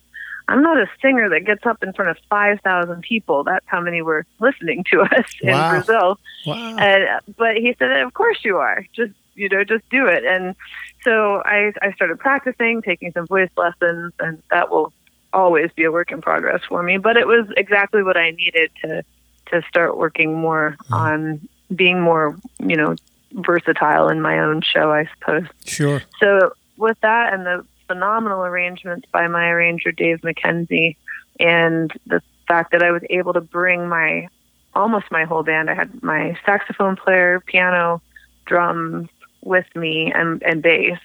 I'm 0.47 0.63
not 0.63 0.79
a 0.79 0.87
singer 1.03 1.29
that 1.31 1.45
gets 1.45 1.67
up 1.67 1.83
in 1.83 1.93
front 1.95 2.11
of 2.11 2.19
5,000 2.29 3.01
people. 3.01 3.45
That's 3.45 3.65
how 3.67 3.81
many 3.81 4.03
were 4.03 4.27
listening 4.41 4.85
to 4.91 5.01
us 5.17 5.27
Wow. 5.43 5.51
in 5.51 5.71
Brazil. 5.71 6.19
Wow. 6.47 6.77
And, 6.79 7.21
but 7.37 7.57
he 7.57 7.75
said, 7.79 7.91
"Of 8.03 8.15
course 8.15 8.39
you 8.45 8.59
are. 8.59 8.87
Just 8.93 9.13
you 9.35 9.49
know, 9.49 9.65
just 9.65 9.89
do 9.91 10.07
it." 10.07 10.25
And 10.25 10.55
so 11.03 11.43
I 11.45 11.73
I 11.83 11.93
started 11.93 12.19
practicing, 12.21 12.81
taking 12.81 13.11
some 13.13 13.27
voice 13.27 13.51
lessons, 13.57 14.13
and 14.21 14.41
that 14.51 14.71
will 14.71 14.93
always 15.33 15.73
be 15.73 15.83
a 15.83 15.91
work 15.91 16.13
in 16.13 16.21
progress 16.21 16.63
for 16.69 16.81
me. 16.85 16.99
But 16.99 17.17
it 17.17 17.27
was 17.27 17.47
exactly 17.57 18.05
what 18.05 18.17
I 18.17 18.31
needed 18.31 18.71
to 18.83 19.03
to 19.47 19.63
start 19.69 19.99
working 19.99 20.33
more 20.35 20.77
mm. 20.85 20.97
on 20.97 21.49
being 21.75 22.01
more, 22.01 22.37
you 22.61 22.77
know, 22.77 22.95
versatile 23.35 24.09
in 24.09 24.21
my 24.21 24.39
own 24.39 24.63
show, 24.63 24.93
I 24.93 25.09
suppose. 25.19 25.47
Sure. 25.65 26.03
So 26.21 26.53
with 26.77 26.99
that 27.03 27.33
and 27.33 27.45
the 27.45 27.65
phenomenal 27.87 28.43
arrangements 28.45 29.07
by 29.13 29.29
my 29.29 29.49
arranger 29.49 29.93
Dave 29.93 30.21
McKenzie, 30.23 30.97
and 31.39 31.93
the 32.07 32.23
fact 32.47 32.73
that 32.73 32.83
I 32.83 32.91
was 32.91 33.03
able 33.11 33.33
to 33.33 33.41
bring 33.41 33.89
my 33.89 34.29
almost 34.75 35.07
my 35.11 35.25
whole 35.25 35.43
band. 35.43 35.71
I 35.71 35.75
had 35.75 36.03
my 36.03 36.37
saxophone 36.45 36.97
player, 36.97 37.41
piano, 37.41 38.03
drums 38.45 39.09
with 39.43 39.67
me, 39.75 40.13
and 40.13 40.43
and 40.43 40.63
bass, 40.63 40.99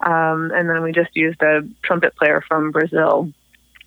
um, 0.00 0.50
and 0.54 0.68
then 0.68 0.82
we 0.82 0.92
just 0.92 1.14
used 1.14 1.42
a 1.42 1.62
trumpet 1.82 2.16
player 2.16 2.42
from 2.46 2.70
Brazil. 2.70 3.32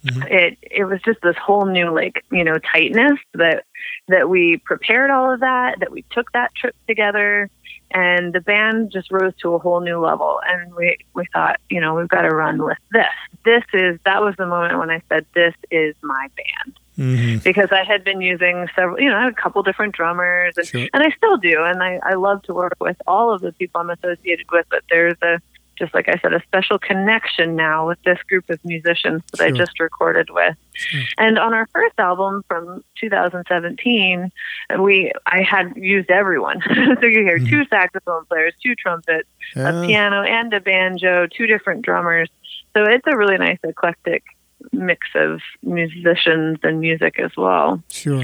Mhm. 0.06 0.32
It 0.32 0.58
it 0.62 0.86
was 0.86 1.02
just 1.02 1.20
this 1.22 1.38
whole 1.38 1.66
new 1.66 1.90
like 1.90 2.24
you 2.32 2.44
know 2.44 2.60
tightness 2.60 3.20
that 3.34 3.66
that 4.08 4.30
we 4.30 4.58
prepared 4.58 5.10
all 5.10 5.34
of 5.34 5.40
that 5.40 5.80
that 5.80 5.92
we 5.92 6.04
took 6.12 6.32
that 6.34 6.54
trip 6.56 6.76
together 6.88 7.50
and 7.92 8.34
the 8.34 8.42
band 8.42 8.92
just 8.92 9.12
rose 9.12 9.34
to 9.42 9.54
a 9.54 9.60
whole 9.60 9.80
new 9.82 10.00
level. 10.00 10.40
And 10.48 10.74
we 10.76 10.98
we 11.14 11.26
thought 11.34 11.60
you 11.70 11.80
know 11.82 11.96
we've 11.96 12.08
got 12.08 12.22
to 12.24 12.30
run 12.30 12.64
with 12.64 12.78
this. 12.92 13.06
This 13.46 13.64
is 13.74 14.00
that 14.06 14.22
was 14.22 14.36
the 14.38 14.46
moment 14.46 14.78
when 14.80 14.90
i 14.90 15.02
said 15.10 15.26
this 15.34 15.54
is 15.72 15.96
my 16.02 16.28
band. 16.36 16.80
Hmm 16.98 17.38
because 17.44 17.70
i 17.72 17.84
had 17.84 18.04
been 18.04 18.22
using 18.22 18.68
several 18.76 19.00
you 19.00 19.08
know 19.10 19.16
i 19.18 19.24
had 19.26 19.32
a 19.32 19.36
couple 19.36 19.62
different 19.62 19.94
drummers 19.96 20.56
and, 20.58 20.66
Sure. 20.68 20.88
and 20.94 21.04
i 21.04 21.10
still 21.16 21.38
do. 21.38 21.64
And 21.64 21.82
i 21.84 22.00
i 22.04 22.16
love 22.16 22.42
to 22.44 22.54
work 22.54 22.74
with 22.80 22.98
all 23.06 23.32
of 23.34 23.42
the 23.42 23.52
people 23.54 23.80
i'm 23.82 23.90
associated 23.92 24.48
with 24.52 24.66
but 24.70 24.84
there's 24.90 25.16
a 25.22 25.40
just 25.78 25.94
like 25.94 26.08
I 26.10 26.18
said, 26.22 26.34
a 26.34 26.42
special 26.44 26.78
connection 26.80 27.56
now 27.56 27.88
with 27.88 28.02
this 28.04 28.18
group 28.24 28.50
of 28.50 28.60
musicians 28.66 29.22
that 29.32 29.42
I 29.42 29.52
just 29.52 29.80
recorded 29.80 30.30
with. 30.30 30.56
Sure. 30.74 31.02
And 31.18 31.38
on 31.40 31.54
our 31.54 31.68
first 31.68 31.94
album 32.00 32.44
from 32.48 32.84
2017, 33.00 34.32
we 34.80 35.12
I 35.26 35.42
had 35.44 35.74
used 35.76 36.10
everyone. 36.10 36.62
so 36.66 37.06
you 37.06 37.22
hear 37.24 37.40
Mhm. 37.40 37.50
two 37.50 37.66
saxophone 37.66 38.26
players, 38.26 38.54
two 38.64 38.76
trumpets, 38.76 39.28
a 39.56 39.86
piano 39.86 40.22
and 40.24 40.54
a 40.54 40.60
banjo, 40.60 41.28
two 41.28 41.48
different 41.48 41.84
drummers. 41.84 42.30
So 42.76 42.84
it's 42.84 43.06
a 43.08 43.16
really 43.18 43.38
nice 43.38 43.60
eclectic 43.64 44.24
mix 44.72 45.08
of 45.16 45.42
musicians 45.64 46.58
and 46.64 46.80
music 46.80 47.20
as 47.20 47.32
well. 47.38 47.82
Sure. 47.92 48.24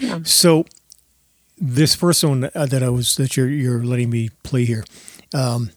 Yeah. 0.00 0.20
So 0.24 0.64
this 1.58 1.94
first 1.94 2.24
one 2.24 2.50
uh, 2.54 2.66
that 2.66 2.82
I 2.82 2.88
was 2.88 3.16
that 3.16 3.36
you're 3.36 3.48
you're 3.48 3.82
letting 3.84 4.10
me 4.10 4.30
play 4.42 4.64
here, 4.64 4.84
um, 5.34 5.70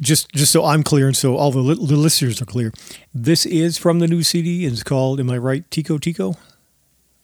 just 0.00 0.30
just 0.32 0.52
so 0.52 0.64
I'm 0.64 0.82
clear 0.82 1.06
and 1.06 1.16
so 1.16 1.36
all 1.36 1.50
the, 1.50 1.60
li- 1.60 1.86
the 1.86 1.96
listeners 1.96 2.40
are 2.40 2.46
clear, 2.46 2.72
this 3.12 3.46
is 3.46 3.78
from 3.78 3.98
the 3.98 4.08
new 4.08 4.22
CD 4.22 4.64
and 4.64 4.72
it's 4.72 4.82
called. 4.82 5.20
Am 5.20 5.30
I 5.30 5.38
right? 5.38 5.68
Tico 5.70 5.98
Tico. 5.98 6.34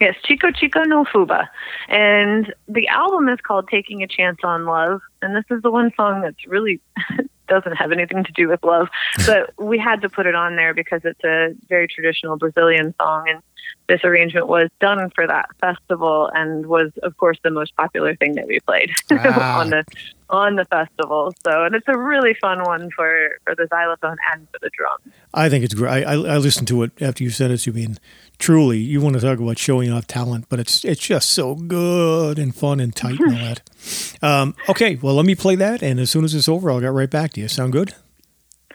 Yes, 0.00 0.16
Tico 0.24 0.50
Tico 0.50 0.82
no 0.84 1.04
Fuba. 1.04 1.46
And 1.88 2.54
the 2.68 2.88
album 2.88 3.28
is 3.28 3.38
called 3.42 3.68
Taking 3.68 4.02
a 4.02 4.06
Chance 4.06 4.38
on 4.42 4.64
Love. 4.64 5.02
And 5.20 5.36
this 5.36 5.44
is 5.50 5.60
the 5.62 5.70
one 5.70 5.92
song 5.94 6.22
that's 6.22 6.46
really 6.46 6.80
doesn't 7.48 7.76
have 7.76 7.92
anything 7.92 8.24
to 8.24 8.32
do 8.32 8.48
with 8.48 8.62
love. 8.64 8.88
But 9.26 9.52
we 9.58 9.78
had 9.78 10.00
to 10.02 10.08
put 10.08 10.24
it 10.24 10.34
on 10.34 10.56
there 10.56 10.72
because 10.72 11.02
it's 11.04 11.22
a 11.24 11.54
very 11.68 11.86
traditional 11.86 12.38
Brazilian 12.38 12.94
song. 12.98 13.28
And 13.28 13.42
this 13.88 14.00
arrangement 14.04 14.46
was 14.46 14.68
done 14.80 15.10
for 15.14 15.26
that 15.26 15.46
festival 15.60 16.30
and 16.34 16.66
was, 16.66 16.92
of 17.02 17.16
course, 17.16 17.38
the 17.42 17.50
most 17.50 17.74
popular 17.76 18.14
thing 18.16 18.34
that 18.34 18.46
we 18.46 18.60
played 18.60 18.90
Ah. 19.10 19.60
on 19.60 19.70
the 19.70 19.84
on 20.30 20.54
the 20.54 20.64
festival. 20.66 21.32
So, 21.44 21.64
and 21.64 21.74
it's 21.74 21.88
a 21.88 21.98
really 21.98 22.34
fun 22.34 22.62
one 22.62 22.90
for, 22.92 23.36
for 23.44 23.56
the 23.56 23.66
xylophone 23.68 24.16
and 24.32 24.46
for 24.50 24.58
the 24.62 24.70
drum. 24.72 24.98
I 25.34 25.48
think 25.48 25.64
it's 25.64 25.74
great. 25.74 26.04
I, 26.04 26.12
I, 26.12 26.36
listened 26.38 26.68
to 26.68 26.84
it 26.84 26.92
after 27.02 27.24
you 27.24 27.30
said 27.30 27.50
it. 27.50 27.66
You 27.66 27.72
mean 27.72 27.98
truly? 28.38 28.78
You 28.78 29.00
want 29.00 29.16
to 29.16 29.20
talk 29.20 29.40
about 29.40 29.58
showing 29.58 29.90
off 29.90 30.06
talent, 30.06 30.46
but 30.48 30.60
it's 30.60 30.84
it's 30.84 31.00
just 31.00 31.30
so 31.30 31.56
good 31.56 32.38
and 32.38 32.54
fun 32.54 32.78
and 32.78 32.94
tight 32.94 33.18
and 33.18 33.32
all 33.34 33.38
that. 33.54 34.22
Um, 34.22 34.54
okay, 34.68 34.96
well 35.02 35.14
let 35.14 35.26
me 35.26 35.34
play 35.34 35.56
that, 35.56 35.82
and 35.82 35.98
as 35.98 36.10
soon 36.10 36.24
as 36.24 36.34
it's 36.34 36.48
over, 36.48 36.70
I'll 36.70 36.80
get 36.80 36.92
right 36.92 37.10
back 37.10 37.32
to 37.32 37.40
you. 37.40 37.48
Sound 37.48 37.72
good? 37.72 37.94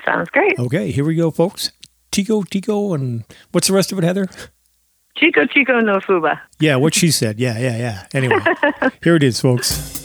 Sounds 0.04 0.30
great. 0.30 0.60
Okay, 0.60 0.92
here 0.92 1.06
we 1.06 1.16
go, 1.16 1.32
folks. 1.32 1.72
Tico 2.12 2.44
Tico, 2.44 2.94
and 2.94 3.24
what's 3.52 3.68
the 3.68 3.74
rest 3.74 3.92
of 3.92 3.98
it, 3.98 4.04
Heather? 4.04 4.28
Tico 5.18 5.46
Tico 5.46 5.80
no 5.82 6.00
Fuba. 6.00 6.40
Yeah, 6.60 6.76
what 6.76 6.94
she 6.94 7.12
said. 7.12 7.40
Yeah, 7.40 7.58
yeah, 7.58 7.78
yeah. 7.78 8.08
Anyway, 8.14 8.40
here 9.04 9.16
it 9.16 9.24
is, 9.24 9.40
folks. 9.40 10.05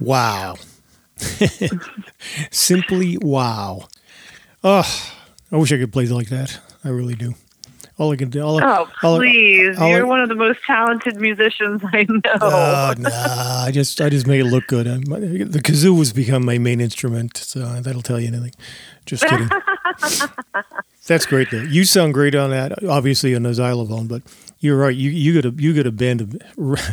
Wow. 0.00 0.56
Simply 2.50 3.18
wow. 3.18 3.88
Oh, 4.64 5.12
I 5.52 5.56
wish 5.56 5.72
I 5.72 5.78
could 5.78 5.92
play 5.92 6.06
like 6.06 6.28
that. 6.28 6.58
I 6.84 6.88
really 6.88 7.14
do. 7.14 7.34
All 7.98 8.10
I 8.12 8.16
can 8.16 8.30
do. 8.30 8.40
All, 8.42 8.62
oh, 8.64 8.88
all, 9.02 9.18
please! 9.18 9.78
all 9.78 9.90
You're 9.90 10.06
I- 10.06 10.08
one 10.08 10.20
of 10.20 10.30
the 10.30 10.34
most 10.34 10.60
talented 10.66 11.16
musicians 11.20 11.82
I 11.92 12.06
know. 12.08 12.20
Oh, 12.40 12.94
nah, 12.96 13.64
I 13.66 13.70
just 13.72 14.00
I 14.00 14.08
just 14.08 14.26
make 14.26 14.40
it 14.40 14.46
look 14.46 14.66
good. 14.68 14.86
I'm, 14.86 15.02
the 15.02 15.60
kazoo 15.62 15.98
has 15.98 16.10
become 16.12 16.44
my 16.46 16.56
main 16.56 16.80
instrument, 16.80 17.36
so 17.36 17.60
that'll 17.82 18.00
tell 18.00 18.18
you 18.18 18.28
anything. 18.28 18.52
Just 19.04 19.24
kidding. 19.26 19.50
That's 21.06 21.26
great 21.26 21.50
though. 21.50 21.58
You 21.62 21.84
sound 21.84 22.14
great 22.14 22.34
on 22.34 22.50
that. 22.50 22.82
Obviously 22.84 23.34
on 23.34 23.42
the 23.42 23.52
xylophone, 23.52 24.06
but 24.06 24.22
you're 24.60 24.78
right. 24.78 24.96
You 24.96 25.10
you 25.10 25.34
got 25.42 25.52
a 25.52 25.54
you 25.62 25.74
got 25.74 25.86
a 25.86 25.92
band 25.92 26.20
of 26.22 26.36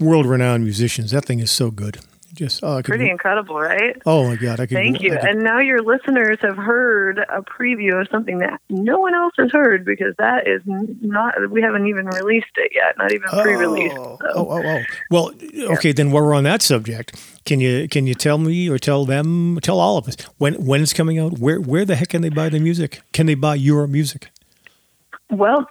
world 0.00 0.24
renowned 0.24 0.64
musicians. 0.64 1.10
That 1.10 1.26
thing 1.26 1.40
is 1.40 1.50
so 1.50 1.70
good. 1.70 1.98
Just 2.36 2.62
oh, 2.62 2.82
Pretty 2.82 3.08
incredible, 3.10 3.58
right? 3.58 3.96
oh 4.04 4.28
my 4.28 4.36
god, 4.36 4.60
I 4.60 4.66
could. 4.66 4.76
Thank 4.76 5.00
you. 5.00 5.12
Could- 5.12 5.20
And 5.24 5.42
now 5.42 5.58
your 5.58 5.82
listeners 5.82 6.36
have 6.42 6.56
heard 6.56 7.18
a 7.18 7.42
preview 7.42 8.00
of 8.00 8.08
something 8.10 8.38
that 8.38 8.60
no 8.68 8.98
one 9.00 9.14
else 9.14 9.32
has 9.38 9.50
heard 9.52 9.84
because 9.84 10.14
that 10.18 10.46
is 10.46 10.60
not, 10.66 11.34
we 11.50 11.62
haven't 11.62 11.86
even 11.86 12.06
released 12.06 12.46
it 12.56 12.72
yet, 12.74 12.96
not 12.98 13.12
even 13.12 13.28
pre 13.30 13.54
released. 13.54 13.96
Oh, 13.96 14.18
oh, 14.34 14.48
oh, 14.50 14.62
oh. 14.64 14.82
Well, 15.10 15.32
okay. 15.72 15.92
Then 15.92 16.10
while 16.10 16.24
we're 16.24 16.34
on 16.34 16.44
that 16.44 16.60
subject, 16.62 17.16
can 17.46 17.58
you 17.58 17.88
can 17.88 18.06
you 18.06 18.14
tell 18.14 18.38
me 18.38 18.68
or 18.68 18.78
tell 18.78 19.04
them, 19.06 19.58
tell 19.62 19.80
all 19.80 19.96
of 19.96 20.06
us 20.06 20.16
when 20.38 20.54
when 20.66 20.82
it's 20.82 20.92
coming 20.92 21.18
out? 21.18 21.38
Where 21.38 21.60
where 21.60 21.84
the 21.86 21.96
heck 21.96 22.10
can 22.10 22.20
they 22.20 22.28
buy 22.28 22.50
the 22.50 22.60
music? 22.60 23.00
Can 23.12 23.26
they 23.26 23.34
buy 23.34 23.54
your 23.54 23.86
music? 23.86 24.28
Well, 25.30 25.66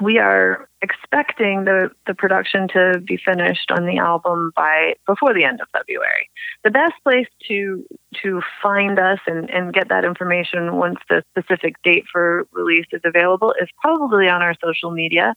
we 0.00 0.18
are 0.18 0.68
expecting 0.82 1.64
the, 1.64 1.90
the 2.06 2.14
production 2.14 2.68
to 2.68 3.00
be 3.04 3.18
finished 3.18 3.70
on 3.70 3.84
the 3.86 3.98
album 3.98 4.52
by 4.56 4.94
before 5.06 5.34
the 5.34 5.44
end 5.44 5.60
of 5.60 5.68
February. 5.72 6.30
The 6.64 6.70
best 6.70 6.94
place 7.02 7.26
to 7.48 7.84
to 8.22 8.40
find 8.62 8.98
us 8.98 9.18
and, 9.26 9.50
and 9.50 9.72
get 9.72 9.88
that 9.88 10.04
information 10.04 10.76
once 10.76 10.98
the 11.08 11.22
specific 11.30 11.80
date 11.82 12.04
for 12.10 12.46
release 12.52 12.86
is 12.92 13.02
available 13.04 13.54
is 13.60 13.68
probably 13.80 14.28
on 14.28 14.42
our 14.42 14.54
social 14.64 14.90
media. 14.90 15.34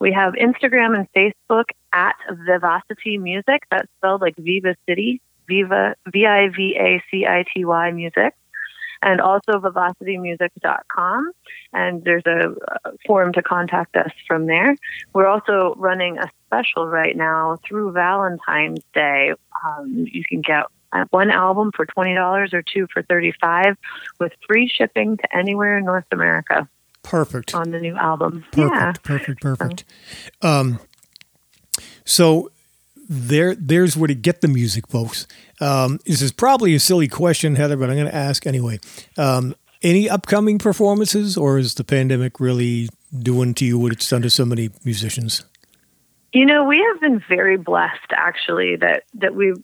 We 0.00 0.12
have 0.12 0.34
Instagram 0.34 0.96
and 0.96 1.08
Facebook 1.16 1.66
at 1.92 2.16
Vivacity 2.46 3.18
Music. 3.18 3.62
That's 3.70 3.90
spelled 3.98 4.20
like 4.20 4.36
Viva 4.36 4.76
City, 4.88 5.20
Viva 5.48 5.94
V 6.10 6.26
I 6.26 6.48
V 6.48 6.76
A 6.78 7.02
C 7.10 7.26
I 7.26 7.44
T 7.54 7.64
Y 7.64 7.90
music. 7.92 8.34
And 9.02 9.20
also 9.20 9.52
vivacitymusic.com 9.52 11.32
and 11.72 12.04
there's 12.04 12.24
a, 12.26 12.50
a 12.84 12.92
forum 13.06 13.32
to 13.32 13.42
contact 13.42 13.96
us 13.96 14.10
from 14.26 14.46
there. 14.46 14.76
We're 15.14 15.26
also 15.26 15.74
running 15.76 16.18
a 16.18 16.30
special 16.46 16.86
right 16.86 17.16
now 17.16 17.58
through 17.66 17.92
Valentine's 17.92 18.84
Day. 18.94 19.32
Um, 19.64 20.06
you 20.10 20.22
can 20.28 20.40
get 20.40 20.64
uh, 20.92 21.04
one 21.10 21.30
album 21.30 21.70
for 21.74 21.86
twenty 21.86 22.14
dollars 22.14 22.52
or 22.52 22.62
two 22.62 22.88
for 22.92 23.02
thirty-five, 23.02 23.76
with 24.18 24.32
free 24.48 24.68
shipping 24.68 25.16
to 25.18 25.36
anywhere 25.36 25.78
in 25.78 25.84
North 25.84 26.06
America 26.10 26.68
Perfect. 27.02 27.54
on 27.54 27.70
the 27.70 27.78
new 27.78 27.96
album. 27.96 28.44
Perfect. 28.50 28.74
Yeah, 28.74 28.92
Perfect. 29.02 29.40
Perfect. 29.40 29.84
Um, 30.42 30.80
so 32.04 32.50
there, 33.10 33.56
there's 33.56 33.96
where 33.96 34.06
to 34.06 34.14
get 34.14 34.40
the 34.40 34.48
music, 34.48 34.86
folks. 34.86 35.26
Um, 35.60 35.98
this 36.06 36.22
is 36.22 36.30
probably 36.30 36.76
a 36.76 36.80
silly 36.80 37.08
question, 37.08 37.56
Heather, 37.56 37.76
but 37.76 37.90
I'm 37.90 37.96
going 37.96 38.06
to 38.06 38.14
ask 38.14 38.46
anyway. 38.46 38.78
Um, 39.18 39.56
any 39.82 40.08
upcoming 40.08 40.58
performances, 40.58 41.36
or 41.36 41.58
is 41.58 41.74
the 41.74 41.82
pandemic 41.82 42.38
really 42.38 42.88
doing 43.18 43.52
to 43.54 43.64
you 43.64 43.78
what 43.78 43.92
it's 43.92 44.08
done 44.08 44.22
to 44.22 44.30
so 44.30 44.44
many 44.44 44.70
musicians? 44.84 45.44
You 46.32 46.46
know, 46.46 46.64
we 46.64 46.78
have 46.78 47.00
been 47.00 47.20
very 47.28 47.56
blessed 47.56 48.12
actually 48.12 48.76
that 48.76 49.02
that 49.14 49.34
we've 49.34 49.60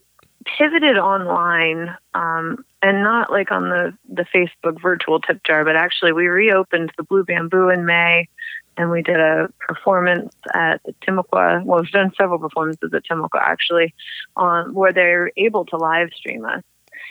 pivoted 0.57 0.97
online 0.97 1.95
um, 2.13 2.65
and 2.81 3.03
not 3.03 3.31
like 3.31 3.51
on 3.51 3.69
the 3.69 3.97
the 4.09 4.25
Facebook 4.35 4.81
virtual 4.81 5.21
tip 5.21 5.41
jar, 5.45 5.63
but 5.63 5.77
actually 5.77 6.11
we 6.11 6.27
reopened 6.27 6.91
the 6.97 7.03
Blue 7.03 7.23
Bamboo 7.23 7.69
in 7.69 7.85
May, 7.85 8.27
and 8.77 8.89
we 8.91 9.01
did 9.01 9.19
a 9.19 9.49
performance 9.59 10.33
at 10.53 10.81
the 10.83 10.93
Timucua. 11.05 11.63
Well, 11.63 11.81
we've 11.81 11.91
done 11.91 12.11
several 12.17 12.39
performances 12.39 12.93
at 12.93 13.03
Timucua 13.05 13.41
actually, 13.41 13.93
on 14.35 14.73
where 14.73 14.93
they're 14.93 15.31
able 15.37 15.65
to 15.65 15.77
live 15.77 16.09
stream 16.15 16.45
us. 16.45 16.63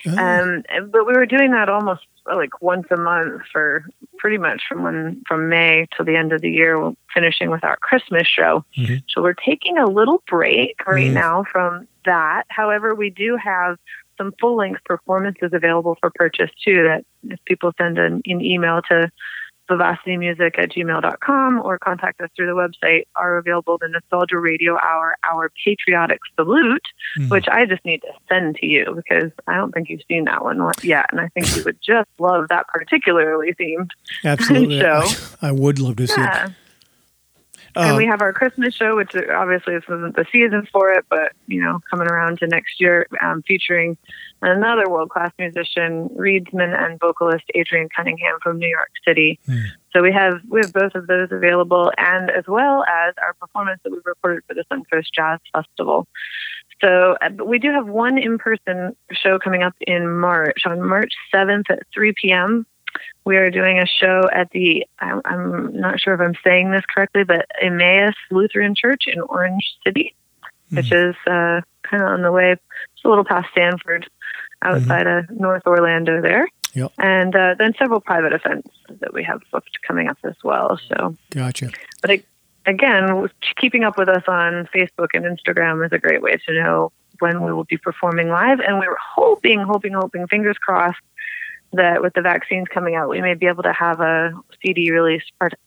Oh, 0.06 0.16
Um, 0.18 0.62
but 0.90 1.06
we 1.06 1.14
were 1.14 1.26
doing 1.26 1.50
that 1.52 1.68
almost 1.68 2.06
like 2.32 2.60
once 2.60 2.86
a 2.90 2.96
month 2.96 3.42
for 3.52 3.84
pretty 4.18 4.38
much 4.38 4.62
from 4.68 4.82
when 4.82 5.22
from 5.28 5.48
May 5.48 5.86
till 5.96 6.04
the 6.04 6.16
end 6.16 6.32
of 6.32 6.40
the 6.40 6.50
year, 6.50 6.92
finishing 7.14 7.50
with 7.50 7.62
our 7.64 7.76
Christmas 7.76 8.26
show. 8.26 8.64
Mhm. 8.76 9.02
So 9.08 9.22
we're 9.22 9.34
taking 9.34 9.78
a 9.78 9.86
little 9.86 10.22
break 10.28 10.86
right 10.86 11.10
Mhm. 11.10 11.14
now 11.14 11.44
from 11.44 11.86
that. 12.04 12.44
However, 12.48 12.94
we 12.94 13.10
do 13.10 13.36
have 13.36 13.78
some 14.18 14.32
full 14.40 14.56
length 14.56 14.82
performances 14.84 15.52
available 15.52 15.96
for 16.00 16.10
purchase 16.10 16.50
too. 16.64 16.82
That 16.84 17.04
if 17.28 17.44
people 17.44 17.72
send 17.78 17.98
an, 17.98 18.22
an 18.26 18.40
email 18.40 18.82
to 18.88 19.10
vivacitymusic 19.68 20.58
at 20.58 20.70
gmail.com 20.70 21.60
or 21.64 21.78
contact 21.78 22.20
us 22.20 22.30
through 22.36 22.46
the 22.46 22.52
website 22.52 23.04
are 23.16 23.36
available 23.38 23.78
the 23.78 23.88
nostalgia 23.88 24.38
radio 24.38 24.78
hour 24.78 25.16
our 25.24 25.50
patriotic 25.64 26.20
salute 26.36 26.86
Mhm. 27.18 27.30
which 27.30 27.46
I 27.48 27.66
just 27.66 27.84
need 27.84 28.02
to 28.02 28.12
send 28.28 28.56
to 28.56 28.66
you 28.66 28.92
because 28.96 29.30
I 29.46 29.54
don't 29.56 29.72
think 29.72 29.88
you've 29.88 30.02
seen 30.08 30.24
that 30.24 30.42
one 30.44 30.58
yet, 30.82 31.06
and 31.10 31.20
I 31.20 31.28
think 31.28 31.54
you 31.56 31.62
would 31.64 31.78
just 31.82 32.08
love 32.18 32.48
that 32.48 32.66
particularly 32.68 33.54
themed 33.54 33.90
Absolutely. 34.24 34.80
show. 34.80 35.02
I, 35.42 35.48
I 35.48 35.52
would 35.52 35.78
love 35.78 35.96
to 35.96 36.06
see 36.06 36.20
Yeah. 36.20 36.46
it. 36.46 36.52
and 37.76 37.90
Um, 37.92 37.96
we 37.96 38.06
have 38.06 38.22
our 38.22 38.32
Christmas 38.32 38.74
show, 38.74 38.96
which 38.96 39.14
obviously 39.14 39.74
this 39.74 39.84
isn't 39.84 40.16
the 40.16 40.24
season 40.32 40.66
for 40.72 40.90
it, 40.92 41.04
but 41.10 41.32
you 41.46 41.60
know, 41.62 41.80
coming 41.90 42.08
around 42.08 42.38
to 42.38 42.46
next 42.46 42.80
year, 42.80 43.06
um, 43.20 43.42
featuring 43.42 43.96
another 44.42 44.88
world 44.88 45.10
class 45.10 45.32
musician, 45.38 46.08
reedsman 46.10 46.76
and 46.78 47.00
vocalist 47.00 47.44
Adrian 47.54 47.88
Cunningham 47.94 48.38
from 48.42 48.58
New 48.58 48.68
York 48.68 48.90
City. 49.06 49.38
Hmm. 49.46 49.64
So 49.92 50.02
we 50.02 50.12
have 50.12 50.40
we 50.48 50.60
have 50.60 50.72
both 50.72 50.94
of 50.94 51.06
those 51.06 51.28
available, 51.30 51.90
and 51.96 52.30
as 52.30 52.44
well 52.46 52.84
as 52.84 53.14
our 53.22 53.34
performance 53.34 53.80
that 53.84 53.90
we 53.90 53.98
recorded 54.04 54.44
for 54.46 54.54
the 54.54 54.64
Suncoast 54.70 55.06
Jazz 55.14 55.40
Festival. 55.52 56.06
So 56.82 57.16
uh, 57.22 57.30
but 57.30 57.48
we 57.48 57.58
do 57.58 57.70
have 57.70 57.86
one 57.86 58.18
in 58.18 58.38
person 58.38 58.94
show 59.12 59.38
coming 59.38 59.62
up 59.62 59.74
in 59.80 60.18
March 60.18 60.62
on 60.66 60.82
March 60.86 61.12
seventh 61.32 61.70
at 61.70 61.80
three 61.94 62.12
p.m. 62.20 62.66
We 63.24 63.36
are 63.36 63.50
doing 63.50 63.78
a 63.78 63.86
show 63.86 64.22
at 64.32 64.50
the, 64.52 64.86
I- 65.00 65.20
I'm 65.24 65.78
not 65.78 66.00
sure 66.00 66.14
if 66.14 66.20
I'm 66.20 66.36
saying 66.42 66.70
this 66.70 66.84
correctly, 66.94 67.24
but 67.24 67.44
Emmaus 67.60 68.14
Lutheran 68.30 68.74
Church 68.74 69.04
in 69.06 69.20
Orange 69.20 69.76
City, 69.84 70.14
which 70.70 70.90
is 70.92 71.14
uh, 71.26 71.60
kind 71.82 72.02
of 72.02 72.08
on 72.08 72.22
the 72.22 72.32
way, 72.32 72.56
just 72.94 73.04
a 73.04 73.08
little 73.08 73.24
past 73.24 73.48
Sanford, 73.54 74.08
outside 74.62 75.06
of 75.06 75.30
North 75.30 75.66
Orlando 75.66 76.20
there. 76.20 76.48
Yep. 76.74 76.92
And 76.98 77.34
uh, 77.34 77.54
then 77.58 77.72
several 77.78 78.00
private 78.00 78.34
events 78.34 78.68
that 79.00 79.14
we 79.14 79.24
have 79.24 79.40
booked 79.50 79.78
coming 79.86 80.08
up 80.08 80.18
as 80.24 80.34
well. 80.44 80.78
So, 80.88 81.16
gotcha. 81.30 81.70
but 82.02 82.10
it, 82.10 82.26
again, 82.66 83.28
keeping 83.58 83.82
up 83.82 83.96
with 83.96 84.10
us 84.10 84.24
on 84.28 84.68
Facebook 84.74 85.08
and 85.14 85.24
Instagram 85.24 85.84
is 85.86 85.92
a 85.92 85.98
great 85.98 86.20
way 86.20 86.36
to 86.46 86.52
know 86.52 86.92
when 87.18 87.42
we 87.42 87.52
will 87.52 87.64
be 87.64 87.78
performing 87.78 88.28
live. 88.28 88.60
And 88.60 88.78
we 88.78 88.86
were 88.86 88.98
hoping, 89.00 89.60
hoping, 89.60 89.94
hoping, 89.94 90.26
fingers 90.26 90.58
crossed, 90.58 91.00
that 91.72 92.02
with 92.02 92.12
the 92.14 92.22
vaccines 92.22 92.66
coming 92.68 92.94
out, 92.94 93.08
we 93.08 93.22
may 93.22 93.34
be 93.34 93.46
able 93.46 93.62
to 93.62 93.72
have 93.72 94.00
a 94.00 94.32
CD 94.62 94.90
release 94.90 95.22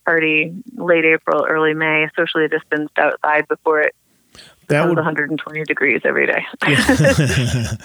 party 0.05 0.53
late 0.75 1.05
April, 1.05 1.45
early 1.47 1.73
May, 1.73 2.07
socially 2.15 2.47
distanced 2.47 2.97
outside 2.99 3.47
before 3.47 3.81
it 3.81 3.95
That 4.67 4.87
would 4.87 4.97
120 4.97 5.63
degrees 5.63 6.01
every 6.03 6.27
day. 6.27 6.45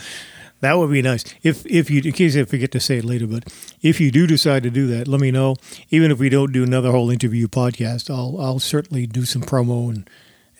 that 0.64 0.78
would 0.78 0.90
be 0.90 1.02
nice. 1.02 1.24
If 1.42 1.64
if 1.66 1.90
you 1.90 2.02
in 2.04 2.12
case 2.12 2.36
I 2.36 2.44
forget 2.44 2.72
to 2.72 2.80
say 2.80 2.98
it 2.98 3.04
later, 3.04 3.26
but 3.26 3.52
if 3.82 4.00
you 4.00 4.10
do 4.10 4.26
decide 4.26 4.62
to 4.64 4.70
do 4.70 4.86
that, 4.88 5.06
let 5.06 5.20
me 5.20 5.30
know. 5.30 5.56
Even 5.90 6.10
if 6.10 6.18
we 6.18 6.28
don't 6.28 6.52
do 6.52 6.62
another 6.62 6.90
whole 6.90 7.10
interview 7.10 7.48
podcast, 7.48 8.10
I'll 8.10 8.40
I'll 8.40 8.58
certainly 8.58 9.06
do 9.06 9.24
some 9.24 9.42
promo 9.42 9.88
and 9.88 10.08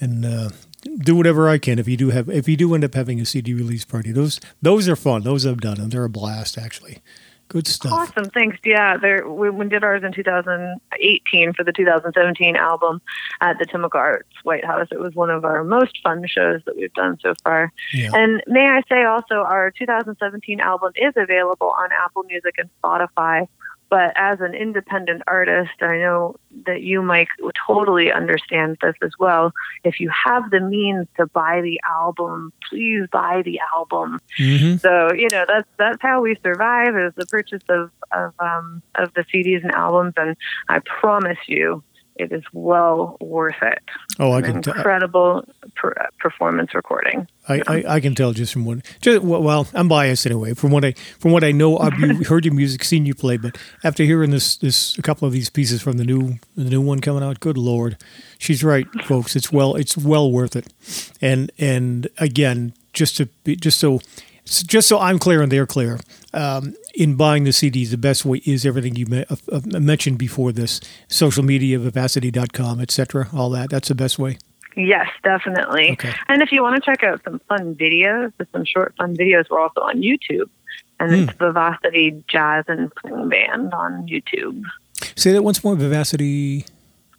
and 0.00 0.24
uh, 0.24 0.50
do 0.98 1.16
whatever 1.16 1.48
I 1.48 1.58
can. 1.58 1.78
If 1.78 1.88
you 1.88 1.96
do 1.96 2.10
have 2.10 2.28
if 2.28 2.48
you 2.48 2.56
do 2.56 2.74
end 2.74 2.84
up 2.84 2.94
having 2.94 3.20
a 3.20 3.24
CD 3.24 3.54
release 3.54 3.84
party, 3.84 4.12
those 4.12 4.40
those 4.60 4.88
are 4.88 4.96
fun. 4.96 5.22
Those 5.22 5.46
I've 5.46 5.60
done 5.60 5.80
and 5.80 5.90
they're 5.90 6.04
a 6.04 6.10
blast 6.10 6.58
actually. 6.58 6.98
Good 7.48 7.66
stuff. 7.66 7.92
Awesome, 7.92 8.30
thanks. 8.30 8.58
Yeah, 8.64 8.96
there 8.96 9.28
we, 9.28 9.50
we 9.50 9.68
did 9.68 9.84
ours 9.84 10.02
in 10.02 10.12
2018 10.12 11.52
for 11.52 11.62
the 11.62 11.72
2017 11.72 12.56
album 12.56 13.00
at 13.40 13.58
the 13.58 13.66
Timucua 13.66 13.94
Arts 13.94 14.28
White 14.42 14.64
House. 14.64 14.88
It 14.90 14.98
was 14.98 15.14
one 15.14 15.30
of 15.30 15.44
our 15.44 15.62
most 15.62 16.00
fun 16.02 16.24
shows 16.26 16.62
that 16.66 16.76
we've 16.76 16.92
done 16.94 17.18
so 17.20 17.34
far. 17.44 17.72
Yeah. 17.92 18.10
And 18.14 18.42
may 18.46 18.66
I 18.66 18.82
say 18.88 19.04
also, 19.04 19.36
our 19.36 19.70
2017 19.70 20.60
album 20.60 20.92
is 20.96 21.12
available 21.16 21.70
on 21.78 21.90
Apple 21.92 22.24
Music 22.24 22.54
and 22.58 22.70
Spotify. 22.82 23.46
But 23.94 24.12
as 24.16 24.40
an 24.40 24.54
independent 24.54 25.22
artist, 25.28 25.80
I 25.80 25.98
know 25.98 26.34
that 26.66 26.82
you, 26.82 27.00
Mike, 27.00 27.28
would 27.38 27.54
totally 27.64 28.10
understand 28.10 28.76
this 28.82 28.96
as 29.00 29.12
well. 29.20 29.52
If 29.84 30.00
you 30.00 30.10
have 30.10 30.50
the 30.50 30.58
means 30.58 31.06
to 31.16 31.26
buy 31.26 31.60
the 31.60 31.80
album, 31.88 32.52
please 32.68 33.06
buy 33.12 33.42
the 33.44 33.60
album. 33.72 34.18
hmm 34.36 34.78
So 34.78 35.12
you 35.12 35.28
know 35.30 35.44
that's 35.46 35.68
that's 35.78 36.02
how 36.02 36.22
we 36.22 36.34
survive 36.42 36.96
is 36.96 37.12
the 37.14 37.26
purchase 37.26 37.62
of 37.68 37.92
of 38.10 38.34
um, 38.40 38.82
of 38.96 39.14
the 39.14 39.24
CDs 39.32 39.62
and 39.62 39.70
albums. 39.70 40.14
And 40.16 40.36
I 40.68 40.80
promise 40.80 41.38
you, 41.46 41.84
it 42.16 42.32
is 42.32 42.42
well 42.52 43.16
worth 43.20 43.60
it. 43.62 43.82
Oh, 44.18 44.32
I 44.32 44.42
can 44.42 44.62
tell. 44.62 44.74
incredible 44.74 45.44
per- 45.74 46.08
performance 46.18 46.74
recording. 46.74 47.26
I, 47.48 47.62
I, 47.66 47.84
I 47.88 48.00
can 48.00 48.14
tell 48.14 48.32
just 48.32 48.52
from 48.52 48.64
what. 48.64 48.78
Just, 49.00 49.22
well, 49.22 49.66
I'm 49.74 49.88
biased 49.88 50.24
anyway. 50.26 50.54
From 50.54 50.70
what 50.70 50.84
I 50.84 50.92
from 51.18 51.32
what 51.32 51.42
I 51.42 51.52
know, 51.52 51.78
I've 51.78 51.92
heard 52.26 52.44
your 52.44 52.54
music, 52.54 52.84
seen 52.84 53.04
you 53.06 53.14
play, 53.14 53.36
but 53.36 53.58
after 53.82 54.04
hearing 54.04 54.30
this 54.30 54.56
this 54.56 54.96
a 54.98 55.02
couple 55.02 55.26
of 55.26 55.32
these 55.32 55.50
pieces 55.50 55.82
from 55.82 55.96
the 55.96 56.04
new 56.04 56.38
the 56.56 56.70
new 56.70 56.80
one 56.80 57.00
coming 57.00 57.22
out, 57.22 57.40
good 57.40 57.58
lord, 57.58 57.96
she's 58.38 58.62
right, 58.62 58.86
folks. 59.04 59.34
It's 59.34 59.52
well 59.52 59.74
it's 59.74 59.96
well 59.96 60.30
worth 60.30 60.54
it. 60.56 60.72
And 61.20 61.50
and 61.58 62.08
again, 62.18 62.74
just 62.92 63.16
to 63.16 63.26
be 63.42 63.56
just 63.56 63.78
so 63.78 64.00
just 64.46 64.88
so 64.88 64.98
I'm 64.98 65.18
clear 65.18 65.42
and 65.42 65.50
they're 65.50 65.66
clear. 65.66 65.98
Um, 66.32 66.74
in 66.94 67.16
buying 67.16 67.44
the 67.44 67.50
CDs, 67.50 67.90
the 67.90 67.96
best 67.98 68.24
way 68.24 68.40
is 68.44 68.64
everything 68.66 68.94
you 68.96 69.06
me- 69.06 69.24
uh, 69.30 69.36
uh, 69.52 69.60
mentioned 69.80 70.18
before 70.18 70.52
this: 70.52 70.80
social 71.08 71.42
media, 71.44 71.78
vivacity.com, 71.78 72.80
etc. 72.80 73.28
All 73.34 73.50
that. 73.50 73.70
That's 73.70 73.88
the 73.88 73.94
best 73.94 74.18
way. 74.18 74.38
Yes, 74.76 75.06
definitely. 75.22 75.92
Okay. 75.92 76.12
And 76.28 76.42
if 76.42 76.50
you 76.50 76.62
want 76.62 76.74
to 76.76 76.80
check 76.84 77.04
out 77.04 77.20
some 77.24 77.40
fun 77.48 77.74
videos, 77.76 78.32
some 78.52 78.64
short 78.64 78.94
fun 78.98 79.16
videos. 79.16 79.44
We're 79.48 79.60
also 79.60 79.80
on 79.82 80.02
YouTube, 80.02 80.48
and 81.00 81.10
Hmm. 81.14 81.28
it's 81.28 81.32
Vivacity 81.38 82.24
Jazz 82.28 82.64
and 82.68 82.90
Swing 83.00 83.28
Band 83.28 83.72
on 83.72 84.06
YouTube. 84.08 84.62
Say 85.16 85.32
that 85.32 85.42
once 85.44 85.62
more. 85.62 85.76
Vivacity. 85.76 86.66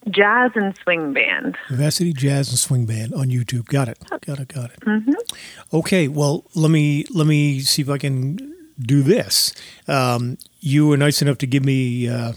Jazz 0.10 0.52
and 0.56 0.76
Swing 0.84 1.14
Band. 1.14 1.58
Vivacity 1.70 2.14
Jazz 2.14 2.50
and 2.50 2.58
Swing 2.60 2.86
Band 2.86 3.14
on 3.14 3.28
YouTube. 3.28 3.66
Got 3.66 3.90
it. 3.90 3.98
Got 4.26 4.40
it. 4.40 4.48
Got 4.48 4.72
it. 4.72 4.80
hmm 4.84 5.12
Okay. 5.74 6.08
Well, 6.08 6.46
let 6.56 6.70
me 6.72 7.06
let 7.14 7.28
me 7.28 7.60
see 7.62 7.82
if 7.82 7.90
I 7.90 7.98
can 7.98 8.38
do 8.80 9.02
this. 9.04 9.54
Um, 9.88 10.38
you 10.60 10.88
were 10.88 10.98
nice 10.98 11.22
enough 11.22 11.38
to 11.40 11.48
give 11.48 11.64
me 11.66 12.08
uh, 12.08 12.34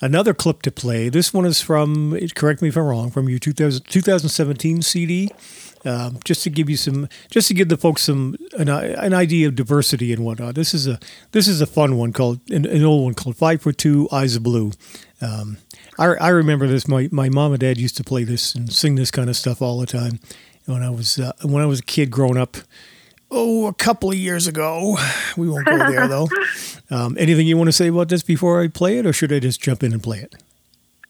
another 0.00 0.34
clip 0.34 0.62
to 0.62 0.70
play. 0.72 1.08
This 1.08 1.32
one 1.32 1.46
is 1.46 1.62
from. 1.62 2.18
Correct 2.34 2.60
me 2.62 2.68
if 2.68 2.76
I'm 2.76 2.84
wrong. 2.84 3.10
From 3.10 3.28
your 3.28 3.38
2000, 3.38 3.84
2017 3.84 4.82
CD. 4.82 5.30
Um, 5.84 6.20
just 6.24 6.44
to 6.44 6.50
give 6.50 6.70
you 6.70 6.76
some, 6.76 7.08
just 7.28 7.48
to 7.48 7.54
give 7.54 7.68
the 7.68 7.76
folks 7.76 8.02
some 8.02 8.36
an, 8.56 8.68
an 8.68 9.12
idea 9.12 9.48
of 9.48 9.56
diversity 9.56 10.12
and 10.12 10.24
whatnot. 10.24 10.54
This 10.54 10.74
is 10.74 10.86
a 10.86 11.00
this 11.32 11.48
is 11.48 11.60
a 11.60 11.66
fun 11.66 11.96
one 11.96 12.12
called 12.12 12.38
an, 12.50 12.66
an 12.66 12.84
old 12.84 13.04
one 13.04 13.14
called 13.14 13.36
Five 13.36 13.62
Foot 13.62 13.78
Two 13.78 14.08
Eyes 14.12 14.36
of 14.36 14.44
Blue. 14.44 14.70
Um, 15.20 15.56
I, 15.98 16.06
I 16.06 16.28
remember 16.30 16.66
this. 16.66 16.88
My, 16.88 17.08
my 17.12 17.28
mom 17.28 17.52
and 17.52 17.60
dad 17.60 17.78
used 17.78 17.96
to 17.98 18.04
play 18.04 18.24
this 18.24 18.54
and 18.54 18.72
sing 18.72 18.94
this 18.94 19.10
kind 19.10 19.28
of 19.28 19.36
stuff 19.36 19.60
all 19.60 19.78
the 19.78 19.86
time 19.86 20.20
when 20.66 20.82
I 20.82 20.90
was 20.90 21.18
uh, 21.18 21.32
when 21.42 21.62
I 21.62 21.66
was 21.66 21.80
a 21.80 21.84
kid 21.84 22.10
growing 22.10 22.36
up. 22.38 22.56
Oh, 23.30 23.66
a 23.66 23.72
couple 23.74 24.10
of 24.10 24.16
years 24.16 24.46
ago. 24.46 24.96
We 25.36 25.48
won't 25.48 25.66
go 25.66 25.78
there 25.78 26.06
though. 26.08 26.28
Um, 26.90 27.16
anything 27.18 27.46
you 27.46 27.56
want 27.56 27.68
to 27.68 27.72
say 27.72 27.88
about 27.88 28.10
this 28.10 28.22
before 28.22 28.60
I 28.60 28.68
play 28.68 28.98
it, 28.98 29.06
or 29.06 29.14
should 29.14 29.32
I 29.32 29.38
just 29.38 29.62
jump 29.62 29.82
in 29.82 29.94
and 29.94 30.02
play 30.02 30.18
it? 30.18 30.34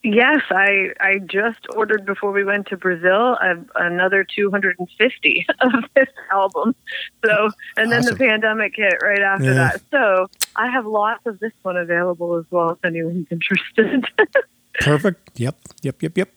Yes, 0.05 0.43
I 0.51 0.91
I 1.01 1.19
just 1.19 1.59
ordered 1.75 2.07
before 2.07 2.31
we 2.31 2.45
went 2.45 2.69
to 2.69 2.77
Brazil 2.77 3.37
a, 3.43 3.57
another 3.75 4.25
250 4.25 5.47
of 5.61 5.73
this 5.97 6.07
album. 6.31 6.77
So, 7.25 7.51
and 7.77 7.91
then 7.91 8.01
Awesome. 8.01 8.17
the 8.17 8.25
pandemic 8.25 8.75
hit 8.77 8.95
right 9.03 9.23
after 9.23 9.47
Yeah. 9.47 9.55
that. 9.55 9.83
So, 9.91 10.29
I 10.55 10.69
have 10.71 10.87
lots 10.87 11.27
of 11.27 11.41
this 11.41 11.53
one 11.63 11.77
available 11.77 12.37
as 12.37 12.45
well 12.53 12.71
if 12.71 12.85
anyone's 12.85 13.27
interested. 13.33 14.05
Perfect. 14.81 15.39
Yep. 15.39 15.57
Yep. 15.83 16.03
Yep. 16.03 16.19
Yep. 16.19 16.29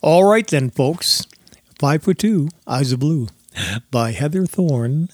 All 0.00 0.24
right 0.24 0.46
then, 0.46 0.70
folks. 0.70 1.26
Five 1.78 2.02
foot 2.04 2.18
two, 2.18 2.48
eyes 2.66 2.92
of 2.92 3.00
blue, 3.00 3.28
by 3.90 4.12
Heather 4.12 4.46
Thorne. 4.46 5.08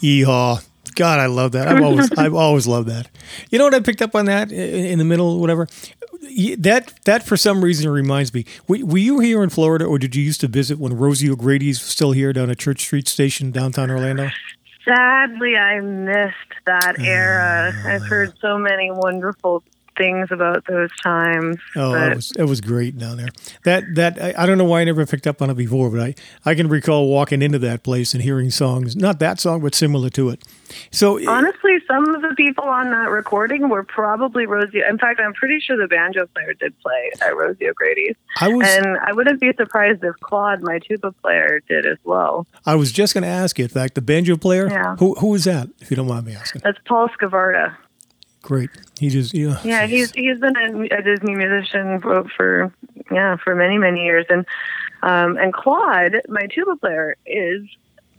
Yeehaw. 0.00 0.66
God, 0.94 1.20
I 1.20 1.26
love 1.26 1.52
that. 1.52 1.68
I've 1.68 1.82
always, 1.82 2.10
I've 2.18 2.34
always 2.34 2.66
loved 2.66 2.88
that. 2.88 3.08
You 3.50 3.58
know 3.58 3.64
what 3.64 3.74
I 3.74 3.80
picked 3.80 4.02
up 4.02 4.14
on 4.14 4.26
that 4.26 4.50
in, 4.50 4.98
the 4.98 5.04
middle, 5.04 5.40
whatever. 5.40 5.68
That 6.58 6.92
that 7.04 7.22
for 7.24 7.36
some 7.36 7.64
reason 7.64 7.88
reminds 7.90 8.32
me. 8.32 8.44
Were, 8.68 8.84
were 8.84 8.98
you 8.98 9.20
here 9.20 9.42
in 9.42 9.50
Florida, 9.50 9.84
or 9.84 9.98
did 9.98 10.14
you 10.14 10.22
used 10.22 10.40
to 10.42 10.48
visit 10.48 10.78
when 10.78 10.96
Rosie 10.96 11.30
O'Grady's 11.30 11.80
was 11.80 11.88
still 11.88 12.12
here 12.12 12.32
down 12.32 12.50
at 12.50 12.58
Church 12.58 12.80
Street 12.80 13.08
Station, 13.08 13.50
downtown 13.50 13.90
Orlando? 13.90 14.30
Sadly, 14.84 15.56
I 15.56 15.80
missed 15.80 16.34
that 16.66 16.98
era. 17.00 17.72
Ah. 17.74 17.88
I've 17.88 18.02
heard 18.06 18.32
so 18.40 18.58
many 18.58 18.90
wonderful 18.90 19.62
things 19.96 20.28
about 20.30 20.64
those 20.66 20.90
times. 21.02 21.56
Oh, 21.76 21.94
it 21.94 22.16
was 22.16 22.32
it 22.38 22.44
was 22.44 22.60
great 22.60 22.98
down 22.98 23.16
there. 23.16 23.28
That 23.64 23.84
that 23.94 24.22
I, 24.22 24.34
I 24.42 24.46
don't 24.46 24.58
know 24.58 24.64
why 24.64 24.80
I 24.80 24.84
never 24.84 25.06
picked 25.06 25.26
up 25.26 25.40
on 25.42 25.50
it 25.50 25.54
before, 25.54 25.90
but 25.90 26.00
I 26.00 26.14
I 26.44 26.54
can 26.54 26.68
recall 26.68 27.08
walking 27.08 27.42
into 27.42 27.58
that 27.60 27.82
place 27.82 28.14
and 28.14 28.22
hearing 28.22 28.50
songs, 28.50 28.96
not 28.96 29.18
that 29.20 29.40
song, 29.40 29.60
but 29.60 29.74
similar 29.74 30.10
to 30.10 30.30
it. 30.30 30.42
So 30.92 31.18
honestly, 31.28 31.72
some 31.88 32.08
of 32.14 32.22
the 32.22 32.34
people 32.36 32.64
on 32.64 32.90
that 32.90 33.10
recording 33.10 33.68
were 33.68 33.82
probably 33.82 34.46
Rosie. 34.46 34.82
In 34.88 34.98
fact, 34.98 35.20
I'm 35.20 35.34
pretty 35.34 35.58
sure 35.60 35.76
the 35.76 35.88
banjo 35.88 36.26
player 36.34 36.54
did 36.54 36.78
play 36.80 37.10
at 37.20 37.36
Rosie 37.36 37.68
O'Grady's. 37.68 38.14
I 38.40 38.48
was 38.48 38.66
And 38.68 38.96
I 38.98 39.12
wouldn't 39.12 39.40
be 39.40 39.52
surprised 39.56 40.04
if 40.04 40.14
Claude, 40.20 40.62
my 40.62 40.78
tuba 40.78 41.10
player, 41.12 41.60
did 41.68 41.86
as 41.86 41.98
well. 42.04 42.46
I 42.64 42.76
was 42.76 42.92
just 42.92 43.14
going 43.14 43.22
to 43.22 43.28
ask 43.28 43.58
you. 43.58 43.64
In 43.64 43.68
fact, 43.68 43.94
the 43.96 44.00
banjo 44.02 44.36
player, 44.36 44.68
Yeah. 44.70 44.94
who 44.96 45.14
who 45.16 45.34
is 45.34 45.44
that? 45.44 45.68
If 45.80 45.90
you 45.90 45.96
don't 45.96 46.06
mind 46.08 46.26
me 46.26 46.34
asking. 46.34 46.62
That's 46.64 46.78
Paul 46.86 47.08
Scavarda. 47.08 47.76
Great. 48.50 48.70
He 48.98 49.10
just 49.10 49.32
yeah. 49.32 49.60
Yeah, 49.62 49.86
he's 49.86 50.10
he's 50.10 50.40
been 50.40 50.56
a, 50.56 50.96
a 50.96 51.02
Disney 51.02 51.36
musician 51.36 52.00
for, 52.00 52.24
for 52.36 52.74
yeah 53.08 53.36
for 53.36 53.54
many 53.54 53.78
many 53.78 54.02
years, 54.02 54.26
and 54.28 54.44
um, 55.02 55.36
and 55.36 55.52
Claude, 55.54 56.20
my 56.28 56.48
tuba 56.52 56.74
player, 56.74 57.14
is 57.26 57.62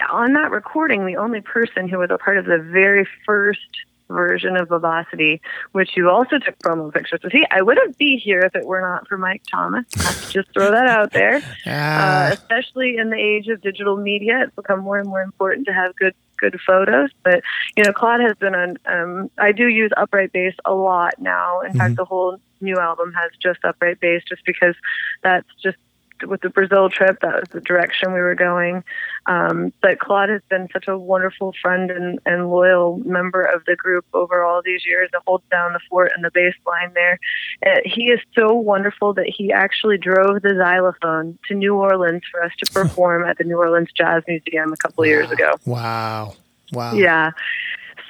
on 0.10 0.32
that 0.32 0.52
recording 0.52 1.06
the 1.06 1.17
only 1.17 1.41
person 1.41 1.89
who 1.89 1.98
was 1.98 2.12
a 2.12 2.17
part 2.17 2.38
of 2.38 2.46
the 2.46 2.60
very 2.60 3.06
first 3.26 3.60
version 4.08 4.56
of 4.56 4.70
Vivacity, 4.70 5.41
which 5.74 5.98
you 5.98 6.10
also 6.10 6.39
took 6.39 6.58
promo 6.60 6.94
pictures 6.94 7.20
with. 7.24 7.34
See, 7.34 7.46
I 7.52 7.62
wouldn't 7.62 7.98
be 7.98 8.15
here 8.15 8.39
if 8.39 8.56
it 8.56 8.65
were 8.65 8.80
not 8.80 9.10
for 9.10 9.17
Mike 9.17 9.44
Thomas. 9.52 9.86
I 10.00 10.04
have 10.04 10.28
to 10.28 10.32
just 10.32 10.54
throw 10.54 10.72
that 10.72 10.88
out 10.88 11.12
there. 11.12 11.41
Uh, 11.65 11.72
Ah, 11.74 12.30
especially 12.32 12.98
in 12.98 13.10
the 13.10 13.17
age 13.17 13.48
of 13.48 13.62
digital 13.62 13.96
media, 13.98 14.44
it's 14.44 14.56
become 14.56 14.80
more 14.80 14.98
and 14.98 15.08
more 15.08 15.22
important 15.22 15.67
to 15.67 15.74
have 15.74 15.96
good 15.96 16.15
good 16.42 16.60
photos. 16.68 17.10
But 17.24 17.42
you 17.78 17.84
know, 17.84 17.94
Claude 17.94 18.20
has 18.20 18.36
been 18.38 18.56
on. 18.56 18.78
Um, 18.86 19.32
I 19.38 19.54
do 19.54 19.68
use 19.68 19.92
upright 19.96 20.34
bass 20.34 20.54
a 20.66 20.74
lot 20.74 21.14
now. 21.20 21.62
In 21.62 21.74
fact, 21.74 21.96
the 21.96 22.06
whole 22.06 22.38
new 22.60 22.78
album 22.78 23.14
has 23.14 23.32
just 23.42 23.60
upright 23.64 24.02
bass, 24.02 24.24
just 24.28 24.44
because 24.46 24.76
that's 25.24 25.48
just 25.64 25.78
with 26.24 26.42
the 26.42 26.50
Brazil 26.50 26.90
trip, 26.90 27.20
that 27.22 27.40
was 27.40 27.50
the 27.50 27.62
direction 27.62 28.14
we 28.14 28.20
were 28.20 28.36
going. 28.36 28.84
Um, 29.26 29.74
but 29.82 30.00
Claude 30.00 30.30
has 30.30 30.42
been 30.50 30.68
such 30.74 30.88
a 30.88 30.98
wonderful 30.98 31.54
friend 31.62 31.92
and, 31.92 32.20
and 32.26 32.50
loyal 32.50 32.98
member 33.06 33.44
of 33.44 33.64
the 33.66 33.76
group 33.76 34.06
over 34.14 34.44
all 34.44 34.62
these 34.64 34.86
years 34.86 35.10
that 35.14 35.22
holds 35.28 35.44
down 35.52 35.74
the 35.74 35.80
fort 35.90 36.12
and 36.16 36.24
the 36.24 36.32
bass 36.32 36.56
line 36.66 36.94
there. 36.94 37.20
Uh, 37.66 37.80
he 37.86 38.06
is 38.06 38.20
so 38.36 38.54
wonderful 38.54 39.14
that 39.14 39.28
he 39.28 39.52
actually 39.52 39.98
drove 39.98 40.41
the 40.41 40.56
xylophone 40.56 41.38
to 41.48 41.54
New 41.54 41.76
Orleans 41.76 42.24
for 42.32 42.43
us 42.43 42.52
to 42.64 42.72
perform 42.74 43.26
at 43.26 43.38
the 43.38 43.43
New 43.43 43.58
Orleans 43.58 43.89
Jazz 43.95 44.24
Museum 44.28 44.74
a 44.74 44.78
couple 44.78 45.04
of 45.04 45.08
years 45.08 45.32
ago. 45.32 45.54
wow. 45.66 46.36
Wow. 46.74 46.93
Yeah. 46.93 47.32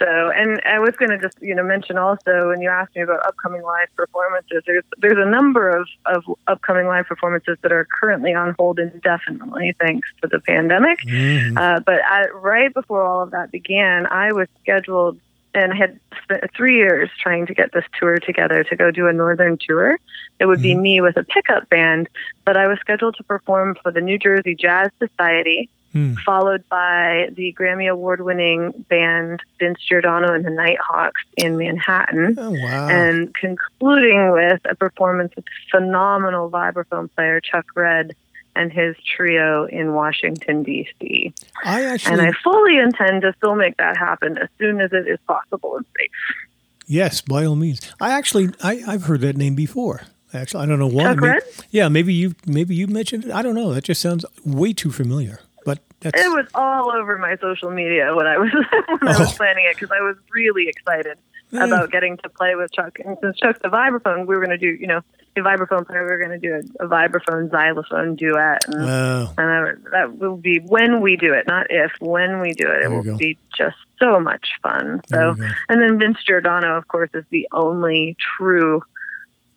So, 0.01 0.31
and 0.31 0.59
I 0.65 0.79
was 0.79 0.95
going 0.95 1.11
to 1.11 1.19
just, 1.19 1.39
you 1.41 1.53
know, 1.53 1.63
mention 1.63 1.95
also 1.95 2.47
when 2.47 2.59
you 2.59 2.69
asked 2.69 2.95
me 2.95 3.03
about 3.03 3.23
upcoming 3.23 3.61
live 3.61 3.87
performances, 3.95 4.63
there's 4.65 4.83
there's 4.97 5.19
a 5.19 5.29
number 5.29 5.69
of, 5.69 5.87
of 6.07 6.23
upcoming 6.47 6.87
live 6.87 7.05
performances 7.05 7.59
that 7.61 7.71
are 7.71 7.87
currently 7.99 8.33
on 8.33 8.55
hold 8.57 8.79
indefinitely 8.79 9.75
thanks 9.79 10.09
to 10.23 10.27
the 10.27 10.39
pandemic. 10.39 11.01
Mhm. 11.01 11.55
Uh, 11.55 11.81
but 11.81 12.01
I, 12.03 12.29
right 12.29 12.73
before 12.73 13.03
all 13.03 13.21
of 13.21 13.29
that 13.31 13.51
began, 13.51 14.07
I 14.07 14.31
was 14.31 14.47
scheduled 14.63 15.19
and 15.53 15.71
had 15.71 15.99
spent 16.23 16.45
three 16.55 16.77
years 16.77 17.11
trying 17.21 17.45
to 17.45 17.53
get 17.53 17.71
this 17.71 17.85
tour 17.99 18.17
together 18.17 18.63
to 18.63 18.75
go 18.75 18.89
do 18.89 19.07
a 19.07 19.13
northern 19.13 19.59
tour. 19.59 19.99
It 20.39 20.45
would 20.47 20.63
be 20.63 20.73
me 20.73 21.01
with 21.01 21.17
a 21.17 21.23
pickup 21.23 21.69
band, 21.69 22.09
but 22.45 22.57
I 22.57 22.67
was 22.67 22.79
scheduled 22.79 23.17
to 23.17 23.23
perform 23.23 23.75
for 23.83 23.91
the 23.91 24.01
New 24.01 24.17
Jersey 24.17 24.55
Jazz 24.55 24.89
Society, 24.97 25.69
Hmm. 25.93 26.13
followed 26.25 26.63
by 26.69 27.29
the 27.35 27.53
Grammy 27.59 27.91
Award 27.91 28.21
winning 28.21 28.85
band 28.89 29.41
Vince 29.59 29.79
Giordano 29.87 30.33
and 30.33 30.45
the 30.45 30.49
Nighthawks 30.49 31.21
in 31.35 31.57
Manhattan. 31.57 32.35
Oh, 32.37 32.51
wow. 32.51 32.87
And 32.89 33.33
concluding 33.35 34.31
with 34.31 34.61
a 34.69 34.75
performance 34.75 35.33
with 35.35 35.43
phenomenal 35.69 36.49
vibraphone 36.49 37.09
player 37.13 37.41
Chuck 37.41 37.65
Redd 37.75 38.15
and 38.55 38.71
his 38.71 38.95
trio 39.15 39.65
in 39.65 39.93
Washington, 39.93 40.63
D.C. 40.63 41.33
I 41.63 41.83
actually 41.85 42.13
And 42.19 42.21
I 42.21 42.31
fully 42.43 42.77
intend 42.77 43.21
to 43.23 43.33
still 43.37 43.55
make 43.55 43.75
that 43.77 43.97
happen 43.97 44.37
as 44.37 44.47
soon 44.59 44.79
as 44.81 44.91
it 44.93 45.07
is 45.07 45.19
possible 45.27 45.75
and 45.77 45.85
safe. 45.97 46.11
yes, 46.87 47.21
by 47.21 47.43
all 47.45 47.55
means. 47.55 47.81
I 47.99 48.11
actually 48.11 48.49
I 48.63 48.81
I've 48.87 49.03
heard 49.03 49.21
that 49.21 49.35
name 49.37 49.55
before. 49.55 50.01
Actually, 50.33 50.63
I 50.63 50.65
don't 50.67 50.79
know 50.79 50.87
why. 50.87 51.03
Chuck 51.03 51.17
Maybe- 51.17 51.27
Redd? 51.33 51.43
Yeah, 51.71 51.89
maybe 51.89 52.13
you 52.13 52.35
maybe 52.45 52.75
you 52.75 52.87
mentioned 52.87 53.25
it. 53.25 53.31
I 53.31 53.41
don't 53.41 53.55
know. 53.55 53.73
That 53.73 53.83
just 53.83 53.99
sounds 54.01 54.23
way 54.45 54.71
too 54.73 54.91
familiar. 54.91 55.39
But 55.65 55.79
that's 55.99 56.19
It 56.19 56.27
was 56.29 56.45
all 56.55 56.91
over 56.91 57.17
my 57.17 57.37
social 57.37 57.71
media 57.71 58.13
when 58.15 58.27
I 58.27 58.37
was 58.37 58.51
when 58.99 59.11
I 59.11 59.15
Oh. 59.15 59.19
was 59.19 59.33
planning 59.33 59.65
it 59.69 59.77
because 59.77 59.91
I 59.95 60.01
was 60.01 60.15
really 60.33 60.67
excited 60.67 61.17
Yeah. 61.51 61.65
about 61.65 61.91
getting 61.91 62.17
to 62.17 62.29
play 62.29 62.55
with 62.55 62.71
Chuck. 62.71 62.97
And 63.03 63.17
since 63.21 63.37
Chuck's 63.37 63.59
a 63.63 63.69
vibraphone, 63.69 64.25
we 64.25 64.35
were 64.35 64.45
going 64.45 64.57
to 64.57 64.57
do, 64.57 64.67
you 64.79 64.87
know, 64.87 65.01
a 65.37 65.39
vibraphone 65.39 65.85
player. 65.87 66.03
We 66.03 66.11
were 66.11 66.17
going 66.17 66.39
to 66.39 66.45
do 66.47 66.53
a, 66.79 66.85
a 66.85 66.87
vibraphone 66.89 67.49
xylophone 67.51 68.15
duet, 68.15 68.63
and, 68.67 68.83
Wow. 68.85 69.33
and 69.37 69.49
I, 69.49 69.71
that 69.91 70.17
will 70.17 70.35
be 70.37 70.59
when 70.59 70.99
we 71.01 71.15
do 71.15 71.33
it, 71.33 71.47
not 71.47 71.67
if. 71.69 71.91
When 72.01 72.41
we 72.41 72.53
do 72.53 72.67
it, 72.67 72.77
it 72.77 72.79
There 72.81 72.89
you 72.89 72.95
will 72.97 73.03
go. 73.03 73.17
be 73.17 73.37
just 73.57 73.77
so 73.99 74.19
much 74.19 74.49
fun. 74.63 75.01
There 75.09 75.35
So, 75.37 75.43
and 75.69 75.81
then 75.81 75.99
Vince 75.99 76.17
Giordano, 76.27 76.75
of 76.77 76.87
course, 76.89 77.09
is 77.13 77.23
the 77.29 77.47
only 77.53 78.17
true 78.37 78.81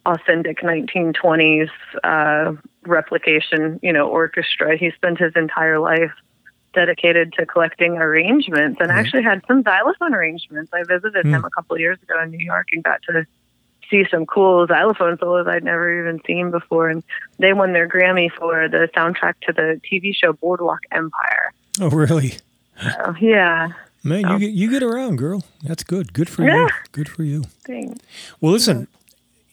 authentic 0.07 0.61
1920s 0.61 1.69
uh, 2.03 2.53
replication, 2.87 3.81
you 3.83 3.93
know, 3.93 4.09
orchestra. 4.09 4.77
He 4.77 4.91
spent 4.93 5.19
his 5.19 5.33
entire 5.37 5.79
life 5.79 6.13
dedicated 6.75 7.33
to 7.35 7.47
collecting 7.47 7.97
arrangements 7.99 8.79
and 8.81 8.91
Right. 8.91 8.99
actually 8.99 9.23
had 9.23 9.43
some 9.47 9.63
xylophone 9.63 10.15
arrangements. 10.15 10.71
I 10.75 10.83
visited 10.83 11.25
Hmm. 11.25 11.35
him 11.35 11.45
a 11.45 11.51
couple 11.51 11.75
of 11.77 11.81
years 11.81 11.99
ago 12.03 12.21
in 12.23 12.31
New 12.31 12.45
York 12.45 12.69
and 12.73 12.83
got 12.83 13.01
to 13.09 13.25
see 13.91 14.05
some 14.11 14.27
cool 14.27 14.67
xylophone 14.67 15.17
solos 15.19 15.47
I'd 15.47 15.63
never 15.63 16.01
even 16.01 16.21
seen 16.27 16.51
before. 16.51 16.89
And 16.89 17.03
they 17.39 17.53
won 17.53 17.73
their 17.73 17.89
Grammy 17.89 18.31
for 18.33 18.69
the 18.69 18.89
soundtrack 18.97 19.35
to 19.47 19.53
the 19.53 19.81
TV 19.91 20.13
show 20.15 20.33
Boardwalk 20.33 20.81
Empire. 20.91 21.53
Oh, 21.81 21.91
really? 21.91 22.35
So, 22.83 23.15
yeah. 23.21 23.69
Man, 24.03 24.21
you 24.29 24.39
get 24.39 24.51
you 24.51 24.69
get 24.71 24.83
around, 24.83 25.17
girl. 25.17 25.45
That's 25.63 25.83
good. 25.85 26.13
Good 26.13 26.29
for 26.29 26.43
you. 26.45 26.69
Good 26.93 27.09
for 27.09 27.23
you. 27.23 27.45
Thanks. 27.65 28.01
Well, 28.41 28.53
listen, 28.53 28.87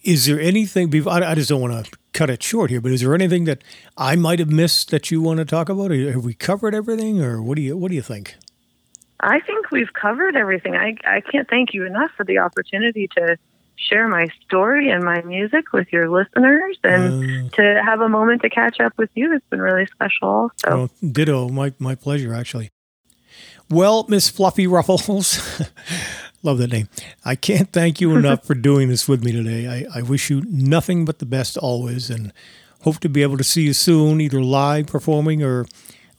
is 0.03 0.25
there 0.25 0.39
anything? 0.39 0.93
I 1.07 1.31
I 1.31 1.35
just 1.35 1.49
don't 1.49 1.61
want 1.61 1.85
to 1.85 1.97
cut 2.13 2.29
it 2.29 2.43
short 2.43 2.69
here, 2.69 2.81
but 2.81 2.91
is 2.91 3.01
there 3.01 3.13
anything 3.15 3.45
that 3.45 3.63
I 3.97 4.15
might 4.15 4.39
have 4.39 4.49
missed 4.49 4.91
that 4.91 5.11
you 5.11 5.21
want 5.21 5.39
to 5.39 5.45
talk 5.45 5.69
about? 5.69 5.91
Have 5.91 6.25
we 6.25 6.33
covered 6.33 6.75
everything, 6.75 7.21
or 7.21 7.41
what 7.41 7.55
do 7.55 7.61
you 7.61 7.77
what 7.77 7.89
do 7.89 7.95
you 7.95 8.01
think? 8.01 8.35
I 9.19 9.39
think 9.39 9.71
we've 9.71 9.93
covered 9.93 10.35
everything. 10.35 10.75
I, 10.75 10.95
I 11.05 11.21
can't 11.21 11.47
thank 11.47 11.73
you 11.73 11.85
enough 11.85 12.09
for 12.17 12.23
the 12.23 12.39
opportunity 12.39 13.07
to 13.15 13.37
share 13.75 14.07
my 14.07 14.27
story 14.45 14.89
and 14.89 15.03
my 15.03 15.21
music 15.21 15.73
with 15.73 15.91
your 15.91 16.09
listeners 16.09 16.77
and 16.83 17.47
Uh, 17.47 17.49
to 17.55 17.81
have 17.83 18.01
a 18.01 18.09
moment 18.09 18.41
to 18.41 18.49
catch 18.49 18.79
up 18.79 18.93
with 18.97 19.09
you. 19.15 19.33
It's 19.35 19.45
been 19.49 19.61
really 19.61 19.85
special. 19.87 20.51
So 20.57 20.69
oh, 20.71 20.89
ditto. 21.05 21.49
My 21.49 21.73
my 21.79 21.95
pleasure, 21.95 22.33
actually. 22.33 22.71
Well, 23.69 24.05
Miss 24.09 24.29
Fluffy 24.29 24.67
Ruffles, 24.67 25.39
love 26.43 26.57
that 26.59 26.71
name. 26.71 26.89
I 27.23 27.35
can't 27.35 27.71
thank 27.71 28.01
you 28.01 28.15
enough 28.15 28.45
for 28.45 28.55
doing 28.55 28.89
this 28.89 29.07
with 29.07 29.23
me 29.23 29.31
today. 29.31 29.67
I, 29.67 29.99
I 29.99 30.01
wish 30.01 30.29
you 30.29 30.43
nothing 30.47 31.05
but 31.05 31.19
the 31.19 31.25
best 31.25 31.57
always, 31.57 32.09
and 32.09 32.33
hope 32.81 32.99
to 32.99 33.09
be 33.09 33.21
able 33.21 33.37
to 33.37 33.43
see 33.43 33.63
you 33.63 33.73
soon, 33.73 34.21
either 34.21 34.41
live 34.41 34.87
performing 34.87 35.43
or 35.43 35.65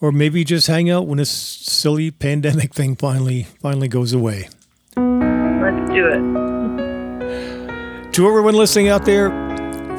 or 0.01 0.11
maybe 0.11 0.43
just 0.43 0.67
hang 0.67 0.91
out 0.91 1.07
when 1.07 1.19
this 1.19 1.31
silly 1.31 2.11
pandemic 2.11 2.75
thing 2.75 2.97
finally 2.97 3.45
finally 3.61 3.89
goes 3.89 4.13
away. 4.13 4.49
let's 4.97 5.91
do 5.91 6.07
it. 6.09 6.53
To 8.13 8.29
everyone 8.29 8.55
listening 8.55 8.89
out 8.89 9.07
there, 9.07 9.31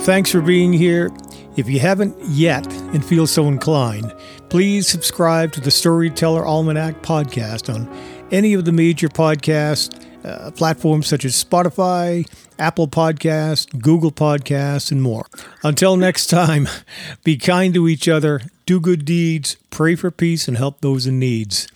thanks 0.01 0.31
for 0.31 0.41
being 0.41 0.71
here. 0.71 1.09
If 1.55 1.69
you 1.69 1.79
haven't 1.79 2.15
yet 2.29 2.65
and 2.93 3.05
feel 3.05 3.27
so 3.27 3.47
inclined, 3.47 4.13
please 4.49 4.87
subscribe 4.87 5.51
to 5.53 5.61
the 5.61 5.71
Storyteller 5.71 6.45
Almanac 6.45 7.01
podcast 7.01 7.73
on 7.73 7.87
any 8.31 8.53
of 8.53 8.65
the 8.65 8.71
major 8.71 9.07
podcast 9.07 10.02
uh, 10.23 10.51
platforms 10.51 11.07
such 11.07 11.25
as 11.25 11.41
Spotify, 11.43 12.27
Apple 12.57 12.87
Podcast, 12.87 13.81
Google 13.81 14.11
Podcasts, 14.11 14.91
and 14.91 15.01
more. 15.01 15.25
Until 15.63 15.97
next 15.97 16.27
time, 16.27 16.67
be 17.23 17.37
kind 17.37 17.73
to 17.73 17.87
each 17.87 18.07
other, 18.07 18.41
do 18.65 18.79
good 18.79 19.05
deeds, 19.05 19.57
pray 19.69 19.95
for 19.95 20.11
peace, 20.11 20.47
and 20.47 20.57
help 20.57 20.81
those 20.81 21.05
in 21.05 21.19
needs. 21.19 21.67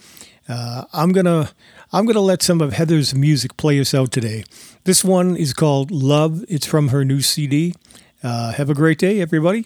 Uh, 0.48 0.86
I'm 0.94 1.12
gonna 1.12 1.52
I'm 1.92 2.06
gonna 2.06 2.22
let 2.22 2.42
some 2.42 2.62
of 2.62 2.74
Heather's 2.74 3.14
music 3.14 3.58
play 3.58 3.80
us 3.80 3.94
out 3.94 4.12
today. 4.12 4.44
This 4.86 5.04
one 5.04 5.36
is 5.36 5.54
called 5.54 5.92
Love. 5.92 6.46
It's 6.48 6.66
from 6.66 6.90
her 6.90 7.04
new 7.04 7.22
CD. 7.22 7.76
Uh, 8.24 8.54
have 8.54 8.70
a 8.70 8.74
great 8.74 8.98
day, 8.98 9.20
everybody. 9.20 9.66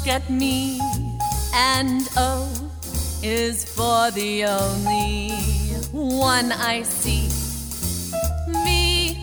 Look 0.00 0.08
at 0.08 0.28
me, 0.30 0.80
and 1.54 2.08
O 2.16 2.48
is 3.22 3.64
for 3.74 4.10
the 4.12 4.44
only 4.44 5.30
one 5.92 6.52
I 6.52 6.82
see. 6.82 7.28
V 8.64 9.18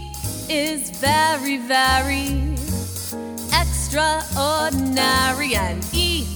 is 0.50 0.92
very, 1.00 1.58
very 1.58 2.54
extraordinary, 3.54 5.56
and 5.56 5.84
E 5.94 6.28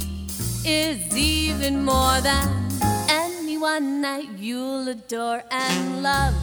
is 0.66 1.16
even 1.16 1.86
more 1.86 2.20
than 2.22 2.68
anyone 3.10 4.02
that 4.02 4.39
you'll 4.39 4.88
adore, 4.88 5.44
and 5.52 6.02
love 6.02 6.34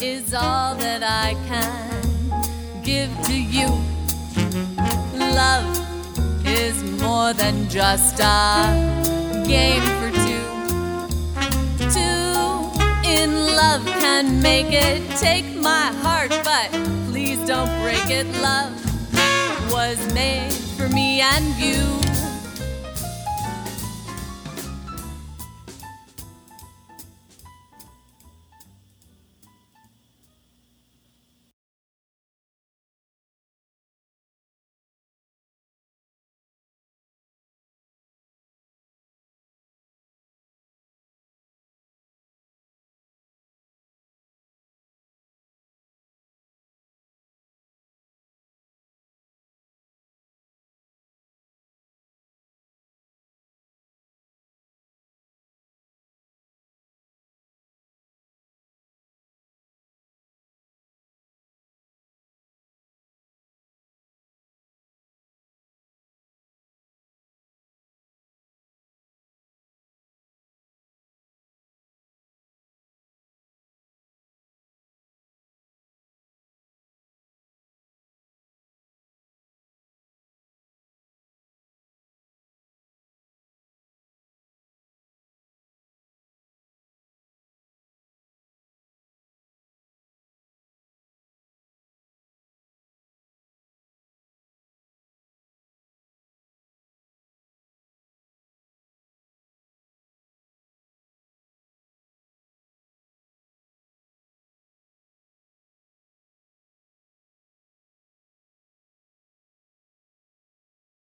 is 0.00 0.32
all 0.34 0.76
that 0.76 1.02
I 1.02 1.34
can 1.48 2.04
give 2.84 3.10
to 3.24 3.34
you. 3.34 3.66
Love 5.18 5.81
is 6.52 6.82
more 7.00 7.32
than 7.32 7.66
just 7.68 8.20
a 8.20 9.44
game 9.46 9.82
for 9.98 10.10
two. 10.26 10.44
Two 11.90 13.08
in 13.08 13.30
love 13.56 13.84
can 13.86 14.40
make 14.42 14.70
it. 14.70 15.00
Take 15.16 15.46
my 15.56 15.86
heart, 16.04 16.30
but 16.44 16.68
please 17.10 17.38
don't 17.46 17.72
break 17.80 18.10
it. 18.10 18.26
Love 18.42 18.72
was 19.72 19.98
made 20.12 20.52
for 20.76 20.88
me 20.88 21.22
and 21.22 21.44
you. 21.56 22.01